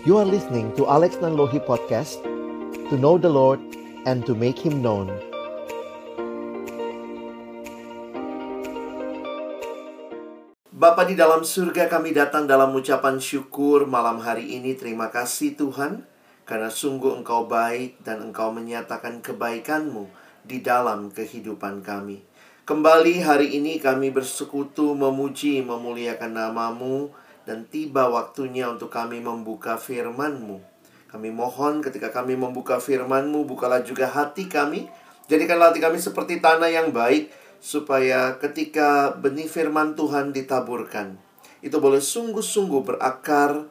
You 0.00 0.16
are 0.16 0.24
listening 0.24 0.72
to 0.80 0.88
Alex 0.88 1.20
Nanlohi 1.20 1.60
Podcast 1.60 2.24
To 2.88 2.96
know 2.96 3.20
the 3.20 3.28
Lord 3.28 3.60
and 4.08 4.24
to 4.24 4.32
make 4.32 4.56
Him 4.56 4.80
known. 4.80 5.12
Bapa 10.72 11.04
di 11.04 11.12
dalam 11.12 11.44
surga 11.44 11.92
kami 11.92 12.16
datang 12.16 12.48
dalam 12.48 12.72
ucapan 12.72 13.20
syukur 13.20 13.84
malam 13.84 14.24
hari 14.24 14.56
ini. 14.56 14.72
Terima 14.72 15.12
kasih 15.12 15.52
Tuhan 15.60 16.08
Karena 16.48 16.72
sungguh 16.72 17.20
Engkau 17.20 17.44
baik 17.44 18.00
dan 18.00 18.24
Engkau 18.24 18.56
menyatakan 18.56 19.20
kebaikan-Mu 19.20 20.08
di 20.48 20.64
dalam 20.64 21.12
kehidupan 21.12 21.84
kami. 21.84 22.24
Kembali 22.64 23.20
hari 23.20 23.52
ini 23.52 23.76
kami 23.76 24.08
bersekutu 24.08 24.96
memuji 24.96 25.60
memuliakan 25.60 26.32
namamu 26.32 27.12
dan 27.48 27.68
tiba 27.68 28.08
waktunya 28.08 28.68
untuk 28.68 28.92
kami 28.92 29.20
membuka 29.20 29.80
firman-Mu. 29.80 30.60
Kami 31.10 31.28
mohon 31.34 31.82
ketika 31.82 32.14
kami 32.14 32.38
membuka 32.38 32.78
firman-Mu, 32.78 33.48
bukalah 33.48 33.82
juga 33.82 34.06
hati 34.06 34.46
kami. 34.46 34.86
Jadikanlah 35.26 35.74
hati 35.74 35.82
kami 35.82 35.98
seperti 35.98 36.38
tanah 36.38 36.70
yang 36.70 36.94
baik, 36.94 37.30
supaya 37.60 38.40
ketika 38.40 39.12
benih 39.18 39.46
firman 39.46 39.92
Tuhan 39.92 40.32
ditaburkan, 40.32 41.20
itu 41.60 41.76
boleh 41.76 42.00
sungguh-sungguh 42.00 42.82
berakar, 42.86 43.68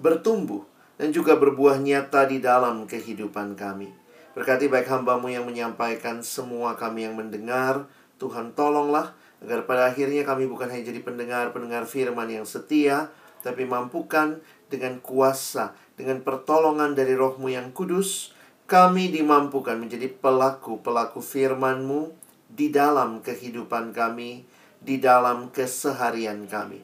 bertumbuh, 0.00 0.64
dan 0.96 1.12
juga 1.12 1.36
berbuah 1.36 1.76
nyata 1.76 2.24
di 2.24 2.40
dalam 2.40 2.88
kehidupan 2.88 3.54
kami. 3.54 3.92
Berkati 4.32 4.68
baik 4.68 4.88
hambamu 4.88 5.32
yang 5.32 5.44
menyampaikan 5.44 6.24
semua 6.24 6.76
kami 6.76 7.08
yang 7.08 7.16
mendengar, 7.16 7.88
Tuhan 8.16 8.56
tolonglah 8.56 9.12
Agar 9.44 9.68
pada 9.68 9.92
akhirnya 9.92 10.24
kami 10.24 10.48
bukan 10.48 10.72
hanya 10.72 10.88
jadi 10.88 11.00
pendengar-pendengar 11.04 11.84
firman 11.84 12.28
yang 12.32 12.48
setia, 12.48 13.12
tapi 13.44 13.68
mampukan 13.68 14.40
dengan 14.72 14.98
kuasa, 14.98 15.76
dengan 15.94 16.24
pertolongan 16.24 16.96
dari 16.96 17.12
rohmu 17.12 17.52
yang 17.52 17.70
kudus, 17.70 18.32
kami 18.66 19.14
dimampukan 19.14 19.78
menjadi 19.78 20.10
pelaku-pelaku 20.10 21.22
firman-Mu 21.22 22.10
di 22.50 22.72
dalam 22.72 23.22
kehidupan 23.22 23.94
kami, 23.94 24.42
di 24.82 24.98
dalam 24.98 25.52
keseharian 25.54 26.50
kami. 26.50 26.82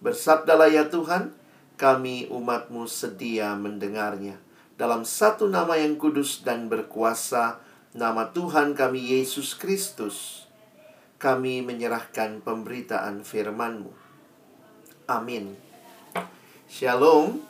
Bersabdalah 0.00 0.72
ya 0.72 0.88
Tuhan, 0.88 1.34
kami 1.76 2.32
umat-Mu 2.32 2.88
sedia 2.88 3.52
mendengarnya. 3.58 4.40
Dalam 4.78 5.02
satu 5.02 5.50
nama 5.50 5.74
yang 5.76 5.98
kudus 5.98 6.46
dan 6.46 6.70
berkuasa, 6.70 7.60
nama 7.92 8.30
Tuhan 8.30 8.78
kami 8.78 9.18
Yesus 9.18 9.58
Kristus 9.58 10.47
kami 11.18 11.66
menyerahkan 11.66 12.38
pemberitaan 12.46 13.26
firman-Mu. 13.26 13.90
Amin. 15.10 15.58
Shalom. 16.70 17.42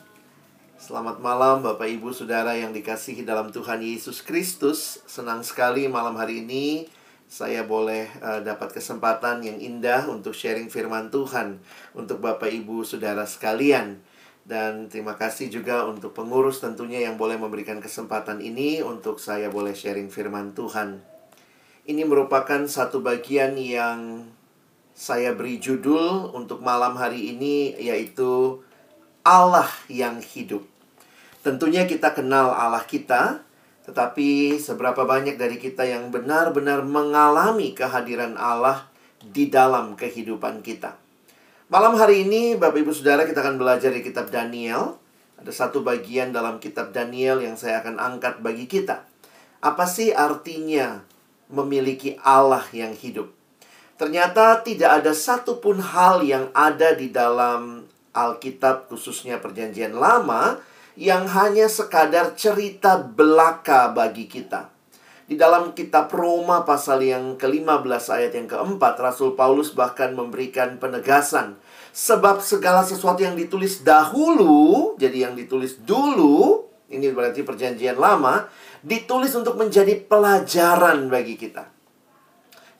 Selamat 0.79 1.21
malam 1.21 1.61
Bapak 1.61 1.85
Ibu 1.85 2.09
Saudara 2.09 2.57
yang 2.57 2.73
dikasihi 2.73 3.21
dalam 3.21 3.53
Tuhan 3.53 3.85
Yesus 3.85 4.25
Kristus. 4.25 5.05
Senang 5.05 5.45
sekali 5.45 5.85
malam 5.85 6.17
hari 6.17 6.41
ini 6.41 6.89
saya 7.29 7.61
boleh 7.61 8.09
uh, 8.25 8.41
dapat 8.41 8.73
kesempatan 8.73 9.45
yang 9.45 9.61
indah 9.61 10.09
untuk 10.09 10.33
sharing 10.33 10.71
firman 10.73 11.13
Tuhan 11.13 11.61
untuk 11.93 12.25
Bapak 12.25 12.49
Ibu 12.49 12.81
Saudara 12.81 13.29
sekalian. 13.29 14.01
Dan 14.49 14.89
terima 14.89 15.13
kasih 15.13 15.53
juga 15.53 15.85
untuk 15.85 16.17
pengurus 16.17 16.57
tentunya 16.57 17.05
yang 17.05 17.21
boleh 17.21 17.37
memberikan 17.37 17.77
kesempatan 17.77 18.41
ini 18.41 18.81
untuk 18.81 19.21
saya 19.21 19.45
boleh 19.53 19.77
sharing 19.77 20.09
firman 20.09 20.57
Tuhan. 20.57 21.18
Ini 21.89 22.05
merupakan 22.05 22.69
satu 22.69 23.01
bagian 23.01 23.57
yang 23.57 24.29
saya 24.93 25.33
beri 25.33 25.57
judul 25.57 26.29
untuk 26.37 26.61
malam 26.61 26.93
hari 26.93 27.33
ini 27.33 27.73
yaitu 27.81 28.61
Allah 29.25 29.65
yang 29.89 30.21
hidup. 30.21 30.61
Tentunya 31.41 31.89
kita 31.89 32.13
kenal 32.13 32.53
Allah 32.53 32.85
kita, 32.85 33.41
tetapi 33.89 34.61
seberapa 34.61 35.01
banyak 35.01 35.41
dari 35.41 35.57
kita 35.57 35.81
yang 35.81 36.13
benar-benar 36.13 36.85
mengalami 36.85 37.73
kehadiran 37.73 38.37
Allah 38.37 38.85
di 39.25 39.49
dalam 39.49 39.97
kehidupan 39.97 40.61
kita. 40.61 40.93
Malam 41.73 41.97
hari 41.97 42.21
ini 42.21 42.53
Bapak 42.53 42.85
Ibu 42.85 42.93
Saudara 42.93 43.25
kita 43.25 43.41
akan 43.41 43.57
belajar 43.57 43.89
di 43.89 44.05
kitab 44.05 44.29
Daniel. 44.29 44.93
Ada 45.41 45.65
satu 45.65 45.81
bagian 45.81 46.29
dalam 46.37 46.61
kitab 46.61 46.93
Daniel 46.93 47.41
yang 47.41 47.57
saya 47.57 47.81
akan 47.81 47.97
angkat 47.97 48.45
bagi 48.45 48.69
kita. 48.69 49.09
Apa 49.65 49.89
sih 49.89 50.13
artinya 50.13 51.08
memiliki 51.49 52.15
Allah 52.21 52.63
yang 52.71 52.93
hidup. 52.93 53.33
Ternyata 53.99 54.63
tidak 54.63 55.03
ada 55.03 55.11
satupun 55.11 55.83
hal 55.83 56.23
yang 56.23 56.47
ada 56.55 56.95
di 56.95 57.11
dalam 57.11 57.83
Alkitab, 58.15 58.87
khususnya 58.87 59.43
Perjanjian 59.43 59.91
Lama, 59.91 60.61
yang 60.95 61.27
hanya 61.27 61.67
sekadar 61.67 62.33
cerita 62.39 62.95
belaka 63.01 63.91
bagi 63.91 64.31
kita. 64.31 64.71
Di 65.29 65.37
dalam 65.37 65.77
kitab 65.77 66.09
Roma 66.09 66.65
pasal 66.65 67.05
yang 67.05 67.37
ke-15 67.37 68.03
ayat 68.09 68.33
yang 68.33 68.49
keempat, 68.49 68.97
Rasul 68.97 69.37
Paulus 69.37 69.77
bahkan 69.77 70.17
memberikan 70.17 70.81
penegasan. 70.81 71.53
Sebab 71.93 72.41
segala 72.41 72.81
sesuatu 72.81 73.21
yang 73.21 73.37
ditulis 73.37 73.85
dahulu, 73.85 74.97
jadi 74.97 75.29
yang 75.29 75.37
ditulis 75.37 75.77
dulu, 75.85 76.58
ini 76.89 77.13
berarti 77.13 77.45
perjanjian 77.45 77.95
lama, 77.95 78.49
ditulis 78.81 79.33
untuk 79.37 79.55
menjadi 79.55 79.97
pelajaran 79.97 81.07
bagi 81.07 81.37
kita. 81.37 81.69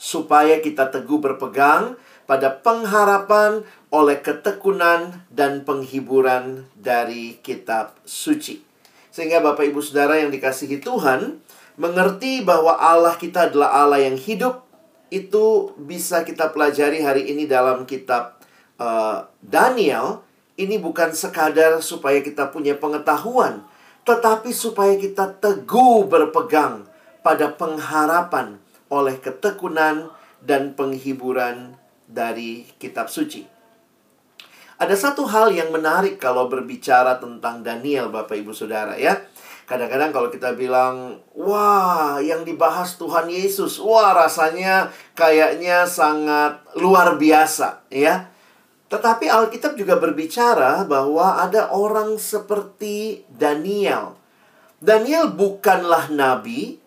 Supaya 0.02 0.58
kita 0.60 0.90
teguh 0.90 1.22
berpegang 1.22 1.96
pada 2.30 2.54
pengharapan 2.62 3.66
oleh 3.90 4.22
ketekunan 4.22 5.26
dan 5.34 5.66
penghiburan 5.66 6.70
dari 6.78 7.42
kitab 7.42 7.98
suci. 8.06 8.62
Sehingga 9.10 9.42
Bapak 9.42 9.66
Ibu 9.66 9.82
Saudara 9.82 10.22
yang 10.22 10.30
dikasihi 10.30 10.78
Tuhan, 10.78 11.42
mengerti 11.82 12.46
bahwa 12.46 12.78
Allah 12.78 13.18
kita 13.18 13.50
adalah 13.50 13.74
Allah 13.82 14.06
yang 14.06 14.16
hidup, 14.16 14.62
itu 15.10 15.74
bisa 15.82 16.22
kita 16.22 16.54
pelajari 16.54 17.02
hari 17.02 17.34
ini 17.34 17.50
dalam 17.50 17.90
kitab 17.90 18.38
uh, 18.78 19.26
Daniel. 19.42 20.22
Ini 20.60 20.78
bukan 20.78 21.16
sekadar 21.16 21.80
supaya 21.80 22.20
kita 22.20 22.52
punya 22.52 22.76
pengetahuan, 22.76 23.66
tetapi 24.10 24.50
supaya 24.50 24.98
kita 24.98 25.38
teguh 25.38 26.10
berpegang 26.10 26.90
pada 27.22 27.54
pengharapan 27.54 28.58
oleh 28.90 29.22
ketekunan 29.22 30.10
dan 30.42 30.74
penghiburan 30.74 31.78
dari 32.10 32.66
kitab 32.82 33.06
suci. 33.06 33.46
Ada 34.82 34.96
satu 34.98 35.30
hal 35.30 35.54
yang 35.54 35.70
menarik 35.70 36.18
kalau 36.18 36.50
berbicara 36.50 37.22
tentang 37.22 37.62
Daniel, 37.62 38.10
Bapak 38.10 38.42
Ibu 38.42 38.50
Saudara 38.50 38.98
ya. 38.98 39.14
Kadang-kadang 39.70 40.10
kalau 40.10 40.34
kita 40.34 40.58
bilang, 40.58 41.22
wah 41.38 42.18
yang 42.18 42.42
dibahas 42.42 42.98
Tuhan 42.98 43.30
Yesus, 43.30 43.78
wah 43.78 44.18
rasanya 44.18 44.90
kayaknya 45.14 45.86
sangat 45.86 46.66
luar 46.82 47.22
biasa 47.22 47.86
ya. 47.94 48.34
Tetapi 48.90 49.30
Alkitab 49.30 49.78
juga 49.78 50.02
berbicara 50.02 50.82
bahwa 50.82 51.38
ada 51.38 51.70
orang 51.70 52.18
seperti 52.18 53.22
Daniel. 53.30 54.18
Daniel 54.82 55.30
bukanlah 55.30 56.10
nabi. 56.10 56.82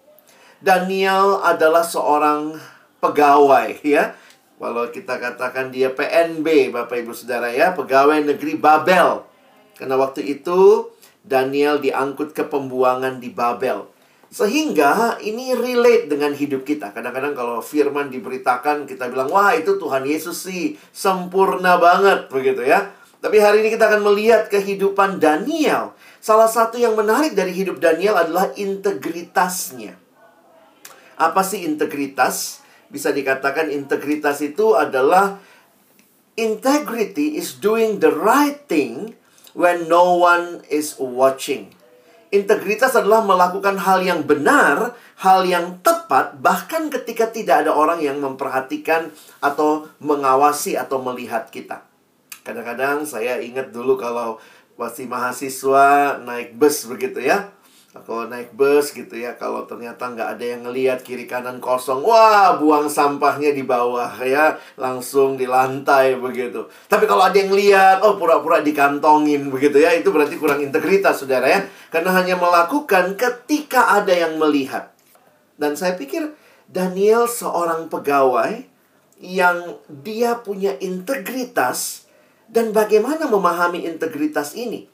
Daniel 0.58 1.38
adalah 1.42 1.86
seorang 1.86 2.58
pegawai 2.98 3.78
ya. 3.86 4.18
Kalau 4.58 4.86
kita 4.94 5.18
katakan 5.18 5.74
dia 5.74 5.90
PNB 5.90 6.70
Bapak 6.70 7.02
Ibu 7.02 7.14
Saudara 7.14 7.50
ya, 7.50 7.74
pegawai 7.74 8.22
negeri 8.22 8.54
Babel. 8.58 9.26
Karena 9.74 9.98
waktu 9.98 10.26
itu 10.26 10.90
Daniel 11.22 11.78
diangkut 11.78 12.34
ke 12.34 12.46
pembuangan 12.46 13.22
di 13.22 13.30
Babel. 13.30 13.91
Sehingga 14.32 15.20
ini 15.20 15.52
relate 15.52 16.08
dengan 16.08 16.32
hidup 16.32 16.64
kita. 16.64 16.96
Kadang-kadang 16.96 17.36
kalau 17.36 17.60
firman 17.60 18.08
diberitakan 18.08 18.88
kita 18.88 19.12
bilang, 19.12 19.28
"Wah, 19.28 19.52
itu 19.52 19.76
Tuhan 19.76 20.08
Yesus 20.08 20.48
sih 20.48 20.80
sempurna 20.88 21.76
banget." 21.76 22.32
begitu 22.32 22.64
ya. 22.64 22.96
Tapi 23.20 23.36
hari 23.38 23.60
ini 23.60 23.76
kita 23.76 23.92
akan 23.92 24.02
melihat 24.08 24.48
kehidupan 24.48 25.20
Daniel. 25.20 25.92
Salah 26.18 26.48
satu 26.48 26.80
yang 26.80 26.96
menarik 26.96 27.36
dari 27.36 27.52
hidup 27.52 27.76
Daniel 27.76 28.16
adalah 28.16 28.50
integritasnya. 28.56 30.00
Apa 31.20 31.44
sih 31.44 31.62
integritas? 31.68 32.64
Bisa 32.88 33.12
dikatakan 33.12 33.68
integritas 33.68 34.40
itu 34.40 34.74
adalah 34.74 35.38
integrity 36.40 37.36
is 37.36 37.60
doing 37.60 38.00
the 38.00 38.10
right 38.10 38.64
thing 38.64 39.12
when 39.52 39.86
no 39.92 40.16
one 40.16 40.64
is 40.72 40.96
watching. 40.96 41.81
Integritas 42.32 42.96
adalah 42.96 43.20
melakukan 43.20 43.76
hal 43.76 44.00
yang 44.00 44.24
benar, 44.24 44.96
hal 45.20 45.44
yang 45.44 45.84
tepat, 45.84 46.40
bahkan 46.40 46.88
ketika 46.88 47.28
tidak 47.28 47.68
ada 47.68 47.76
orang 47.76 48.00
yang 48.00 48.24
memperhatikan 48.24 49.12
atau 49.44 49.84
mengawasi 50.00 50.80
atau 50.80 50.96
melihat 51.04 51.52
kita. 51.52 51.84
Kadang-kadang 52.40 53.04
saya 53.04 53.36
ingat 53.36 53.68
dulu 53.68 54.00
kalau 54.00 54.40
masih 54.80 55.12
mahasiswa 55.12 56.16
naik 56.24 56.56
bus 56.56 56.88
begitu 56.88 57.20
ya. 57.20 57.52
Kalau 57.92 58.24
naik 58.24 58.56
bus 58.56 58.96
gitu 58.96 59.20
ya, 59.20 59.36
kalau 59.36 59.68
ternyata 59.68 60.08
nggak 60.08 60.24
ada 60.24 60.44
yang 60.48 60.64
ngelihat 60.64 61.04
kiri 61.04 61.28
kanan 61.28 61.60
kosong, 61.60 62.00
wah 62.00 62.56
buang 62.56 62.88
sampahnya 62.88 63.52
di 63.52 63.68
bawah 63.68 64.08
ya, 64.24 64.56
langsung 64.80 65.36
di 65.36 65.44
lantai 65.44 66.16
begitu. 66.16 66.72
Tapi 66.88 67.04
kalau 67.04 67.20
ada 67.20 67.36
yang 67.36 67.52
lihat, 67.52 68.00
oh 68.00 68.16
pura-pura 68.16 68.64
dikantongin 68.64 69.52
begitu 69.52 69.84
ya, 69.84 69.92
itu 69.92 70.08
berarti 70.08 70.40
kurang 70.40 70.64
integritas 70.64 71.20
saudara 71.20 71.44
ya. 71.44 71.60
Karena 71.92 72.16
hanya 72.16 72.40
melakukan 72.40 73.12
ketika 73.12 74.00
ada 74.00 74.16
yang 74.16 74.40
melihat. 74.40 74.88
Dan 75.60 75.76
saya 75.76 75.92
pikir 75.92 76.32
Daniel 76.72 77.28
seorang 77.28 77.92
pegawai 77.92 78.64
yang 79.20 79.76
dia 80.00 80.40
punya 80.40 80.80
integritas 80.80 82.08
dan 82.48 82.72
bagaimana 82.72 83.28
memahami 83.28 83.84
integritas 83.84 84.56
ini. 84.56 84.88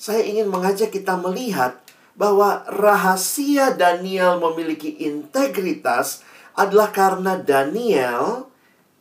Saya 0.00 0.24
ingin 0.24 0.48
mengajak 0.48 0.88
kita 0.88 1.20
melihat 1.20 1.81
bahwa 2.12 2.64
rahasia 2.68 3.72
Daniel 3.72 4.36
memiliki 4.40 5.00
integritas 5.00 6.20
adalah 6.52 6.92
karena 6.92 7.40
Daniel 7.40 8.52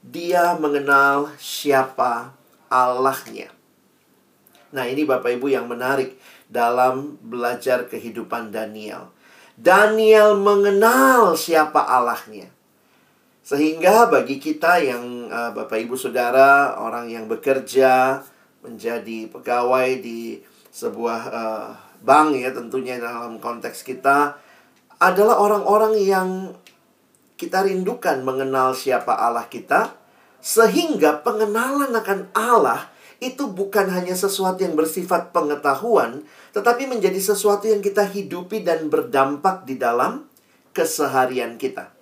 dia 0.02 0.56
mengenal 0.58 1.30
siapa 1.36 2.34
Allahnya. 2.72 3.52
Nah, 4.72 4.88
ini 4.88 5.04
Bapak 5.04 5.36
Ibu 5.36 5.52
yang 5.52 5.68
menarik 5.68 6.16
dalam 6.48 7.19
belajar 7.19 7.92
kehidupan 7.92 8.56
Daniel. 8.56 9.12
Daniel 9.60 10.40
mengenal 10.40 11.36
siapa 11.36 11.84
Allahnya. 11.84 12.48
Sehingga 13.44 14.07
bagi 14.07 14.40
kita 14.40 14.80
yang 14.80 15.28
uh, 15.28 15.52
Bapak 15.52 15.75
Ibu 15.84 16.00
Saudara, 16.00 16.80
orang 16.80 17.12
yang 17.12 17.28
bekerja 17.28 18.24
menjadi 18.64 19.28
pegawai 19.28 20.00
di 20.00 20.40
sebuah 20.72 21.22
uh, 21.28 21.69
bank 22.01 22.38
ya 22.38 22.50
tentunya 22.53 22.98
dalam 22.98 23.38
konteks 23.38 23.86
kita 23.86 24.38
adalah 25.01 25.42
orang-orang 25.42 25.98
yang 25.98 26.30
kita 27.38 27.65
rindukan 27.65 28.21
mengenal 28.21 28.77
siapa 28.77 29.18
Allah 29.18 29.50
kita 29.50 29.98
sehingga 30.42 31.21
pengenalan 31.21 31.94
akan 31.94 32.30
Allah 32.33 32.89
itu 33.21 33.50
bukan 33.50 33.86
hanya 33.94 34.18
sesuatu 34.18 34.65
yang 34.65 34.74
bersifat 34.74 35.30
pengetahuan 35.30 36.25
tetapi 36.53 36.89
menjadi 36.89 37.18
sesuatu 37.21 37.69
yang 37.69 37.81
kita 37.86 38.06
hidupi 38.06 38.65
dan 38.65 38.89
berdampak 38.89 39.65
di 39.65 39.77
dalam 39.77 40.25
keseharian 40.74 41.56
kita. 41.62 41.94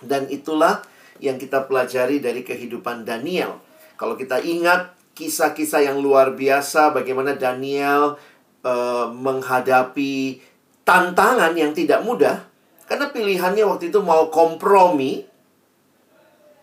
Dan 0.00 0.26
itulah 0.32 0.82
yang 1.22 1.38
kita 1.38 1.68
pelajari 1.68 2.18
dari 2.18 2.42
kehidupan 2.42 3.06
Daniel. 3.06 3.62
Kalau 3.94 4.18
kita 4.18 4.42
ingat 4.42 4.96
kisah-kisah 5.14 5.86
yang 5.86 6.02
luar 6.02 6.34
biasa 6.34 6.90
bagaimana 6.90 7.38
Daniel 7.38 8.18
uh, 8.64 9.12
menghadapi 9.12 10.42
tantangan 10.82 11.52
yang 11.54 11.76
tidak 11.76 12.02
mudah 12.02 12.44
karena 12.84 13.08
pilihannya 13.08 13.64
waktu 13.64 13.88
itu 13.88 14.00
mau 14.04 14.28
kompromi 14.28 15.24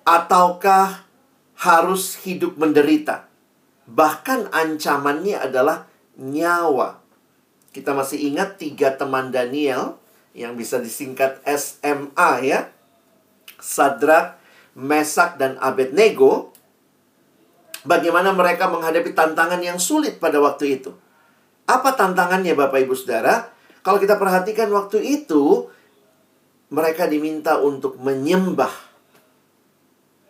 ataukah 0.05 1.05
harus 1.61 2.17
hidup 2.25 2.57
menderita. 2.57 3.29
Bahkan 3.89 4.53
ancamannya 4.53 5.37
adalah 5.37 5.89
nyawa. 6.17 7.01
Kita 7.73 7.93
masih 7.93 8.33
ingat 8.33 8.57
tiga 8.61 8.93
teman 8.97 9.29
Daniel 9.33 9.97
yang 10.37 10.57
bisa 10.57 10.77
disingkat 10.81 11.41
SMA 11.45 12.31
ya. 12.45 12.69
Sadrak, 13.61 14.41
Mesak, 14.73 15.37
dan 15.37 15.57
Abednego. 15.61 16.53
Bagaimana 17.81 18.33
mereka 18.33 18.69
menghadapi 18.69 19.13
tantangan 19.17 19.61
yang 19.61 19.81
sulit 19.81 20.21
pada 20.21 20.37
waktu 20.37 20.81
itu. 20.81 20.93
Apa 21.71 21.95
tantangannya 21.95 22.51
Bapak 22.51 22.83
Ibu 22.83 22.91
Saudara? 22.99 23.47
Kalau 23.79 23.95
kita 23.95 24.19
perhatikan 24.19 24.67
waktu 24.75 24.99
itu, 24.99 25.71
mereka 26.67 27.07
diminta 27.07 27.63
untuk 27.63 27.95
menyembah. 27.95 28.91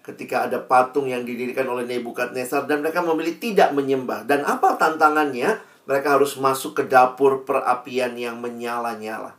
Ketika 0.06 0.46
ada 0.46 0.62
patung 0.62 1.10
yang 1.10 1.26
didirikan 1.26 1.66
oleh 1.66 1.90
Nebukadnezar 1.90 2.70
dan 2.70 2.86
mereka 2.86 3.02
memilih 3.02 3.42
tidak 3.42 3.74
menyembah. 3.74 4.30
Dan 4.30 4.46
apa 4.46 4.78
tantangannya? 4.78 5.58
Mereka 5.90 6.22
harus 6.22 6.38
masuk 6.38 6.78
ke 6.78 6.84
dapur 6.86 7.42
perapian 7.42 8.14
yang 8.14 8.38
menyala-nyala. 8.38 9.34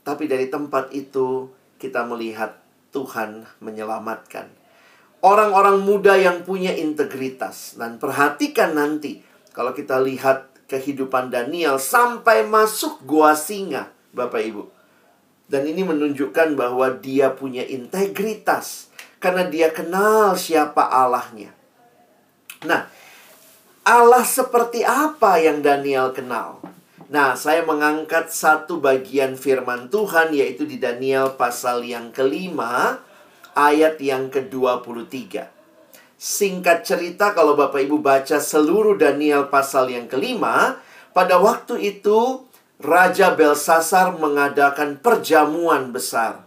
Tapi 0.00 0.24
dari 0.24 0.48
tempat 0.48 0.96
itu 0.96 1.52
kita 1.76 2.08
melihat 2.08 2.56
Tuhan 2.88 3.44
menyelamatkan. 3.60 4.48
Orang-orang 5.20 5.84
muda 5.84 6.16
yang 6.16 6.40
punya 6.42 6.72
integritas. 6.72 7.76
Dan 7.76 8.00
perhatikan 8.00 8.74
nanti, 8.74 9.20
kalau 9.52 9.76
kita 9.76 10.00
lihat 10.00 10.51
kehidupan 10.72 11.28
Daniel 11.28 11.76
sampai 11.76 12.48
masuk 12.48 13.04
gua 13.04 13.36
singa, 13.36 13.92
Bapak 14.16 14.40
Ibu. 14.40 14.64
Dan 15.52 15.68
ini 15.68 15.84
menunjukkan 15.84 16.56
bahwa 16.56 16.88
dia 16.96 17.28
punya 17.36 17.60
integritas 17.68 18.88
karena 19.20 19.44
dia 19.44 19.68
kenal 19.68 20.32
siapa 20.32 20.80
Allahnya. 20.80 21.52
Nah, 22.64 22.88
Allah 23.84 24.24
seperti 24.24 24.80
apa 24.80 25.36
yang 25.36 25.60
Daniel 25.60 26.16
kenal? 26.16 26.64
Nah, 27.12 27.36
saya 27.36 27.60
mengangkat 27.68 28.32
satu 28.32 28.80
bagian 28.80 29.36
firman 29.36 29.92
Tuhan 29.92 30.32
yaitu 30.32 30.64
di 30.64 30.80
Daniel 30.80 31.36
pasal 31.36 31.84
yang 31.84 32.08
kelima 32.08 33.04
ayat 33.52 34.00
yang 34.00 34.32
ke-23. 34.32 35.44
Singkat 36.22 36.86
cerita 36.86 37.34
kalau 37.34 37.58
Bapak 37.58 37.82
Ibu 37.82 37.98
baca 37.98 38.38
seluruh 38.38 38.94
Daniel 38.94 39.50
pasal 39.50 39.90
yang 39.90 40.06
kelima, 40.06 40.78
pada 41.10 41.42
waktu 41.42 41.82
itu 41.82 42.46
Raja 42.78 43.34
Belsasar 43.34 44.14
mengadakan 44.14 45.02
perjamuan 45.02 45.90
besar. 45.90 46.46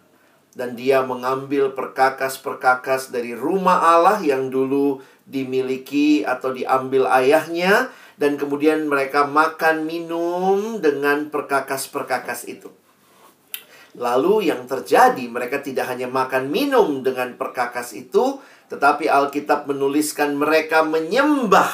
Dan 0.55 0.79
dia 0.79 1.03
mengambil 1.03 1.75
perkakas-perkakas 1.75 3.11
dari 3.11 3.35
rumah 3.35 3.83
Allah 3.99 4.23
yang 4.23 4.47
dulu 4.47 5.03
dimiliki 5.27 6.23
atau 6.23 6.55
diambil 6.55 7.11
ayahnya. 7.11 7.91
Dan 8.15 8.39
kemudian 8.39 8.87
mereka 8.87 9.27
makan 9.27 9.83
minum 9.83 10.79
dengan 10.79 11.27
perkakas-perkakas 11.27 12.47
itu. 12.47 12.71
Lalu 13.95 14.51
yang 14.51 14.67
terjadi 14.67 15.23
mereka 15.31 15.63
tidak 15.63 15.87
hanya 15.87 16.11
makan 16.11 16.51
minum 16.51 16.99
dengan 16.99 17.39
perkakas 17.39 17.95
itu, 17.95 18.43
tetapi 18.67 19.07
Alkitab 19.07 19.71
menuliskan 19.71 20.35
mereka 20.35 20.83
menyembah. 20.83 21.71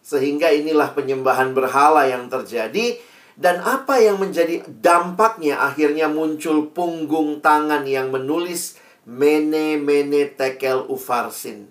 Sehingga 0.00 0.54
inilah 0.54 0.94
penyembahan 0.94 1.52
berhala 1.52 2.06
yang 2.06 2.30
terjadi. 2.30 2.98
Dan 3.38 3.62
apa 3.62 4.02
yang 4.02 4.18
menjadi 4.18 4.66
dampaknya 4.66 5.62
akhirnya 5.62 6.10
muncul 6.10 6.74
punggung 6.74 7.38
tangan 7.38 7.86
yang 7.86 8.10
menulis 8.10 8.74
Mene 9.06 9.78
Mene 9.78 10.34
Tekel 10.34 10.82
Ufarsin. 10.90 11.70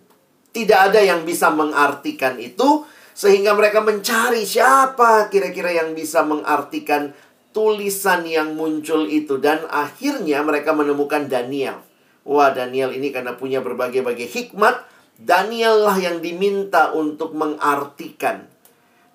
Tidak 0.55 0.79
ada 0.79 1.03
yang 1.03 1.27
bisa 1.27 1.51
mengartikan 1.51 2.39
itu 2.39 2.87
sehingga 3.17 3.51
mereka 3.57 3.83
mencari 3.83 4.47
siapa 4.47 5.29
kira-kira 5.29 5.73
yang 5.73 5.91
bisa 5.91 6.21
mengartikan 6.21 7.11
tulisan 7.57 8.21
yang 8.29 8.53
muncul 8.53 9.09
itu 9.09 9.41
dan 9.41 9.65
akhirnya 9.73 10.45
mereka 10.45 10.77
menemukan 10.77 11.25
Daniel. 11.25 11.81
Wah, 12.21 12.53
Daniel 12.53 12.93
ini 12.93 13.09
karena 13.09 13.33
punya 13.33 13.65
berbagai-bagai 13.65 14.29
hikmat, 14.29 14.85
Daniel 15.17 15.81
lah 15.81 15.97
yang 15.97 16.21
diminta 16.21 16.93
untuk 16.93 17.33
mengartikan. 17.33 18.45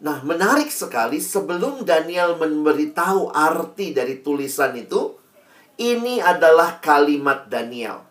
Nah, 0.03 0.27
menarik 0.27 0.75
sekali 0.75 1.23
sebelum 1.23 1.87
Daniel 1.87 2.35
memberitahu 2.35 3.31
arti 3.31 3.95
dari 3.95 4.19
tulisan 4.19 4.75
itu, 4.75 5.15
ini 5.79 6.19
adalah 6.19 6.83
kalimat 6.83 7.47
Daniel. 7.47 8.03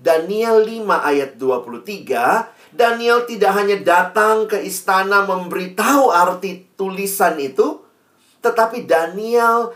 Daniel 0.00 0.64
5 0.64 0.88
ayat 1.12 1.36
23, 1.36 2.72
Daniel 2.72 3.28
tidak 3.28 3.52
hanya 3.52 3.76
datang 3.84 4.48
ke 4.48 4.64
istana 4.64 5.28
memberitahu 5.28 6.08
arti 6.08 6.72
tulisan 6.72 7.36
itu, 7.36 7.84
tetapi 8.38 8.86
Daniel 8.86 9.74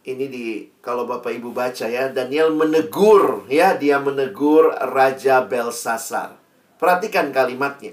ini 0.00 0.26
di 0.32 0.44
kalau 0.80 1.04
Bapak 1.04 1.28
Ibu 1.28 1.52
baca 1.52 1.84
ya, 1.84 2.08
Daniel 2.08 2.56
menegur 2.56 3.44
ya, 3.52 3.76
dia 3.76 4.00
menegur 4.00 4.72
Raja 4.72 5.44
Belsasar. 5.44 6.40
Perhatikan 6.80 7.28
kalimatnya. 7.28 7.92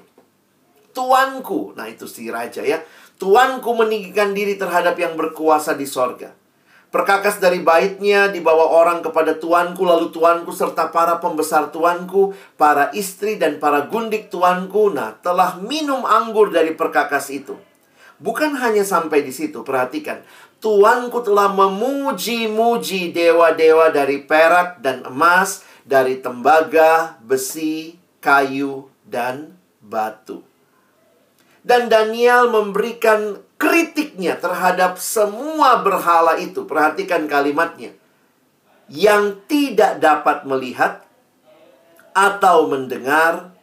Tuanku, 0.96 1.76
nah 1.76 1.86
itu 1.92 2.08
si 2.08 2.32
raja 2.32 2.64
ya. 2.64 2.82
Tuanku 3.20 3.70
meninggikan 3.76 4.32
diri 4.32 4.56
terhadap 4.56 4.96
yang 4.98 5.20
berkuasa 5.20 5.76
di 5.76 5.84
sorga. 5.84 6.32
Perkakas 6.88 7.44
dari 7.44 7.60
baitnya 7.60 8.32
dibawa 8.32 8.72
orang 8.72 9.04
kepada 9.04 9.36
tuanku, 9.36 9.84
lalu 9.84 10.08
tuanku 10.08 10.56
serta 10.56 10.88
para 10.96 11.20
pembesar 11.20 11.68
tuanku, 11.76 12.32
para 12.56 12.90
istri 12.96 13.36
dan 13.36 13.60
para 13.60 13.92
gundik 13.92 14.32
tuanku, 14.32 14.96
nah 14.96 15.20
telah 15.20 15.60
minum 15.60 16.08
anggur 16.08 16.48
dari 16.48 16.72
perkakas 16.72 17.28
itu. 17.36 17.60
Bukan 18.18 18.58
hanya 18.58 18.82
sampai 18.82 19.22
di 19.22 19.30
situ, 19.30 19.62
perhatikan. 19.62 20.26
Tuanku 20.58 21.22
telah 21.22 21.54
memuji-muji 21.54 23.14
dewa-dewa 23.14 23.94
dari 23.94 24.26
perak 24.26 24.82
dan 24.82 25.06
emas, 25.06 25.62
dari 25.86 26.18
tembaga, 26.18 27.22
besi, 27.22 27.94
kayu, 28.18 28.90
dan 29.06 29.54
batu. 29.86 30.42
Dan 31.62 31.94
Daniel 31.94 32.50
memberikan 32.50 33.38
kritiknya 33.62 34.40
terhadap 34.42 34.98
semua 34.98 35.86
berhala 35.86 36.42
itu. 36.42 36.66
Perhatikan 36.66 37.30
kalimatnya. 37.30 37.94
Yang 38.88 39.46
tidak 39.52 40.00
dapat 40.00 40.48
melihat 40.48 41.04
atau 42.18 42.66
mendengar 42.72 43.54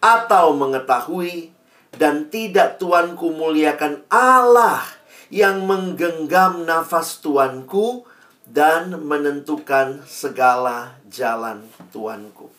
atau 0.00 0.56
mengetahui 0.56 1.52
dan 1.94 2.30
tidak 2.30 2.78
Tuanku 2.78 3.34
muliakan 3.34 4.06
Allah 4.10 4.82
yang 5.30 5.66
menggenggam 5.66 6.66
nafas 6.66 7.22
Tuanku 7.22 8.06
dan 8.46 8.98
menentukan 8.98 10.02
segala 10.06 10.98
jalan 11.06 11.62
Tuanku. 11.94 12.50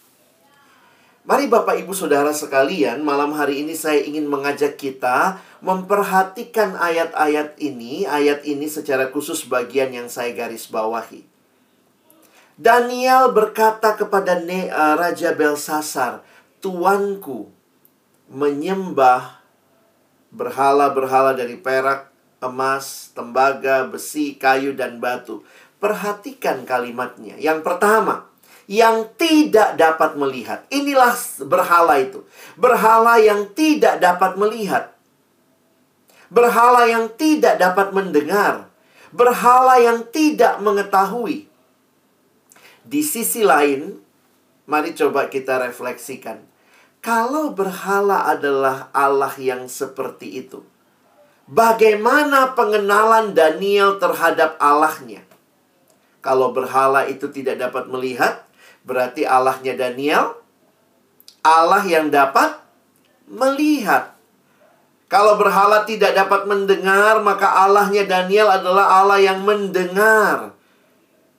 Mari 1.22 1.46
Bapak 1.46 1.78
Ibu 1.78 1.94
Saudara 1.94 2.34
sekalian, 2.34 3.06
malam 3.06 3.38
hari 3.38 3.62
ini 3.62 3.78
saya 3.78 4.02
ingin 4.02 4.26
mengajak 4.26 4.74
kita 4.74 5.38
memperhatikan 5.62 6.74
ayat-ayat 6.74 7.62
ini, 7.62 8.10
ayat 8.10 8.42
ini 8.42 8.66
secara 8.66 9.14
khusus 9.14 9.46
bagian 9.46 9.94
yang 9.94 10.10
saya 10.10 10.34
garis 10.34 10.66
bawahi. 10.66 11.22
Daniel 12.58 13.30
berkata 13.38 13.94
kepada 13.94 14.42
eh, 14.42 14.66
Raja 14.74 15.38
Belsasar, 15.38 16.26
"Tuanku 16.58 17.61
menyembah 18.32 19.44
berhala-berhala 20.32 21.36
dari 21.36 21.60
perak, 21.60 22.08
emas, 22.40 23.12
tembaga, 23.12 23.84
besi, 23.92 24.40
kayu, 24.40 24.72
dan 24.72 25.04
batu." 25.04 25.44
Perhatikan 25.82 26.64
kalimatnya. 26.64 27.36
Yang 27.42 27.66
pertama, 27.66 28.32
yang 28.72 29.10
tidak 29.20 29.76
dapat 29.76 30.16
melihat. 30.16 30.64
Inilah 30.72 31.12
berhala 31.44 32.00
itu. 32.00 32.24
Berhala 32.56 33.20
yang 33.20 33.50
tidak 33.52 34.00
dapat 34.00 34.40
melihat. 34.40 34.96
Berhala 36.32 36.88
yang 36.88 37.12
tidak 37.20 37.60
dapat 37.60 37.92
mendengar. 37.92 38.72
Berhala 39.12 39.76
yang 39.84 40.08
tidak 40.08 40.64
mengetahui. 40.64 41.52
Di 42.88 43.02
sisi 43.04 43.44
lain, 43.44 44.00
mari 44.64 44.96
coba 44.96 45.28
kita 45.28 45.60
refleksikan. 45.60 46.40
Kalau 47.01 47.50
berhala 47.58 48.29
adalah 48.29 48.93
Allah 48.93 49.34
yang 49.41 49.65
seperti 49.65 50.46
itu, 50.46 50.62
bagaimana 51.50 52.53
pengenalan 52.53 53.34
Daniel 53.34 53.98
terhadap 53.98 54.62
Allahnya? 54.62 55.25
Kalau 56.22 56.53
berhala 56.53 57.10
itu 57.10 57.25
tidak 57.34 57.58
dapat 57.58 57.89
melihat, 57.89 58.46
berarti 58.86 59.25
Allahnya 59.25 59.74
Daniel 59.74 60.41
Allah 61.41 61.81
yang 61.89 62.13
dapat 62.13 62.62
melihat. 63.25 64.13
Kalau 65.10 65.36
berhala 65.36 65.84
tidak 65.84 66.15
dapat 66.15 66.48
mendengar, 66.48 67.20
maka 67.20 67.67
Allahnya 67.67 68.08
Daniel 68.08 68.48
adalah 68.48 69.03
Allah 69.03 69.20
yang 69.20 69.43
mendengar. 69.43 70.55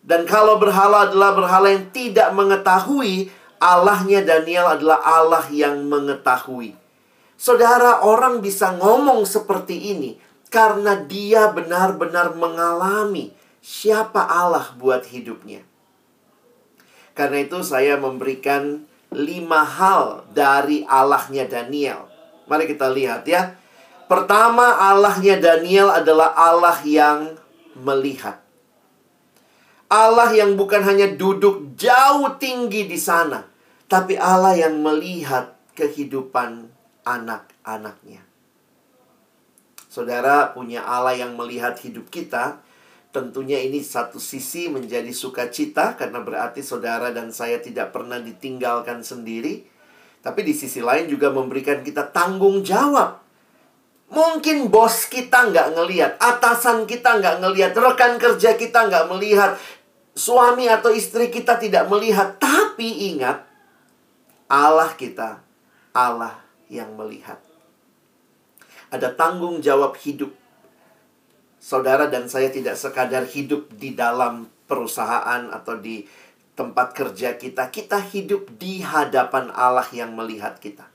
Dan 0.02 0.26
kalau 0.28 0.58
berhala 0.58 1.08
adalah 1.08 1.32
berhala 1.32 1.72
yang 1.72 1.88
tidak 1.94 2.34
mengetahui, 2.34 3.32
Allahnya 3.62 4.26
Daniel 4.26 4.74
adalah 4.74 4.98
Allah 5.06 5.46
yang 5.54 5.86
mengetahui. 5.86 6.74
Saudara, 7.38 8.02
orang 8.02 8.42
bisa 8.42 8.74
ngomong 8.74 9.22
seperti 9.22 9.94
ini 9.94 10.18
karena 10.50 10.98
dia 10.98 11.46
benar-benar 11.54 12.34
mengalami 12.34 13.30
siapa 13.62 14.26
Allah 14.26 14.74
buat 14.74 15.06
hidupnya. 15.06 15.62
Karena 17.14 17.38
itu 17.46 17.62
saya 17.62 17.94
memberikan 18.02 18.82
lima 19.14 19.62
hal 19.62 20.26
dari 20.34 20.82
Allahnya 20.88 21.46
Daniel. 21.46 22.10
Mari 22.50 22.66
kita 22.66 22.90
lihat 22.90 23.30
ya. 23.30 23.54
Pertama, 24.10 24.76
Allahnya 24.90 25.38
Daniel 25.38 25.88
adalah 25.88 26.34
Allah 26.34 26.76
yang 26.82 27.38
melihat. 27.78 28.42
Allah 29.92 30.32
yang 30.32 30.56
bukan 30.56 30.80
hanya 30.84 31.04
duduk 31.12 31.76
jauh 31.76 32.32
tinggi 32.40 32.88
di 32.88 32.96
sana, 32.96 33.44
tapi 33.92 34.16
Allah 34.16 34.56
yang 34.56 34.80
melihat 34.80 35.52
kehidupan 35.76 36.72
anak-anaknya. 37.04 38.24
Saudara 39.92 40.56
punya 40.56 40.80
Allah 40.80 41.12
yang 41.12 41.36
melihat 41.36 41.76
hidup 41.84 42.08
kita, 42.08 42.64
Tentunya 43.12 43.60
ini 43.60 43.84
satu 43.84 44.16
sisi 44.16 44.72
menjadi 44.72 45.12
sukacita 45.12 46.00
karena 46.00 46.24
berarti 46.24 46.64
saudara 46.64 47.12
dan 47.12 47.28
saya 47.28 47.60
tidak 47.60 47.92
pernah 47.92 48.16
ditinggalkan 48.16 49.04
sendiri. 49.04 49.68
Tapi 50.24 50.40
di 50.40 50.56
sisi 50.56 50.80
lain 50.80 51.12
juga 51.12 51.28
memberikan 51.28 51.84
kita 51.84 52.08
tanggung 52.08 52.64
jawab. 52.64 53.20
Mungkin 54.08 54.72
bos 54.72 55.12
kita 55.12 55.52
nggak 55.52 55.76
ngelihat, 55.76 56.12
atasan 56.24 56.88
kita 56.88 57.20
nggak 57.20 57.44
ngelihat, 57.44 57.72
rekan 57.76 58.16
kerja 58.16 58.56
kita 58.56 58.88
nggak 58.88 59.04
melihat, 59.12 59.60
suami 60.16 60.72
atau 60.72 60.88
istri 60.88 61.28
kita 61.28 61.60
tidak 61.60 61.92
melihat. 61.92 62.40
Tapi 62.40 63.12
ingat, 63.12 63.44
Allah 64.48 64.94
kita, 64.94 65.42
Allah 65.92 66.40
yang 66.70 66.94
melihat. 66.96 67.38
Ada 68.92 69.12
tanggung 69.16 69.60
jawab 69.64 69.96
hidup 70.00 70.32
saudara 71.62 72.10
dan 72.10 72.26
saya 72.26 72.50
tidak 72.50 72.74
sekadar 72.74 73.22
hidup 73.22 73.70
di 73.78 73.94
dalam 73.94 74.50
perusahaan 74.66 75.46
atau 75.54 75.78
di 75.78 76.02
tempat 76.52 76.92
kerja 76.92 77.38
kita, 77.38 77.70
kita 77.72 78.02
hidup 78.12 78.58
di 78.58 78.84
hadapan 78.84 79.48
Allah 79.54 79.86
yang 79.94 80.12
melihat 80.12 80.58
kita. 80.58 80.90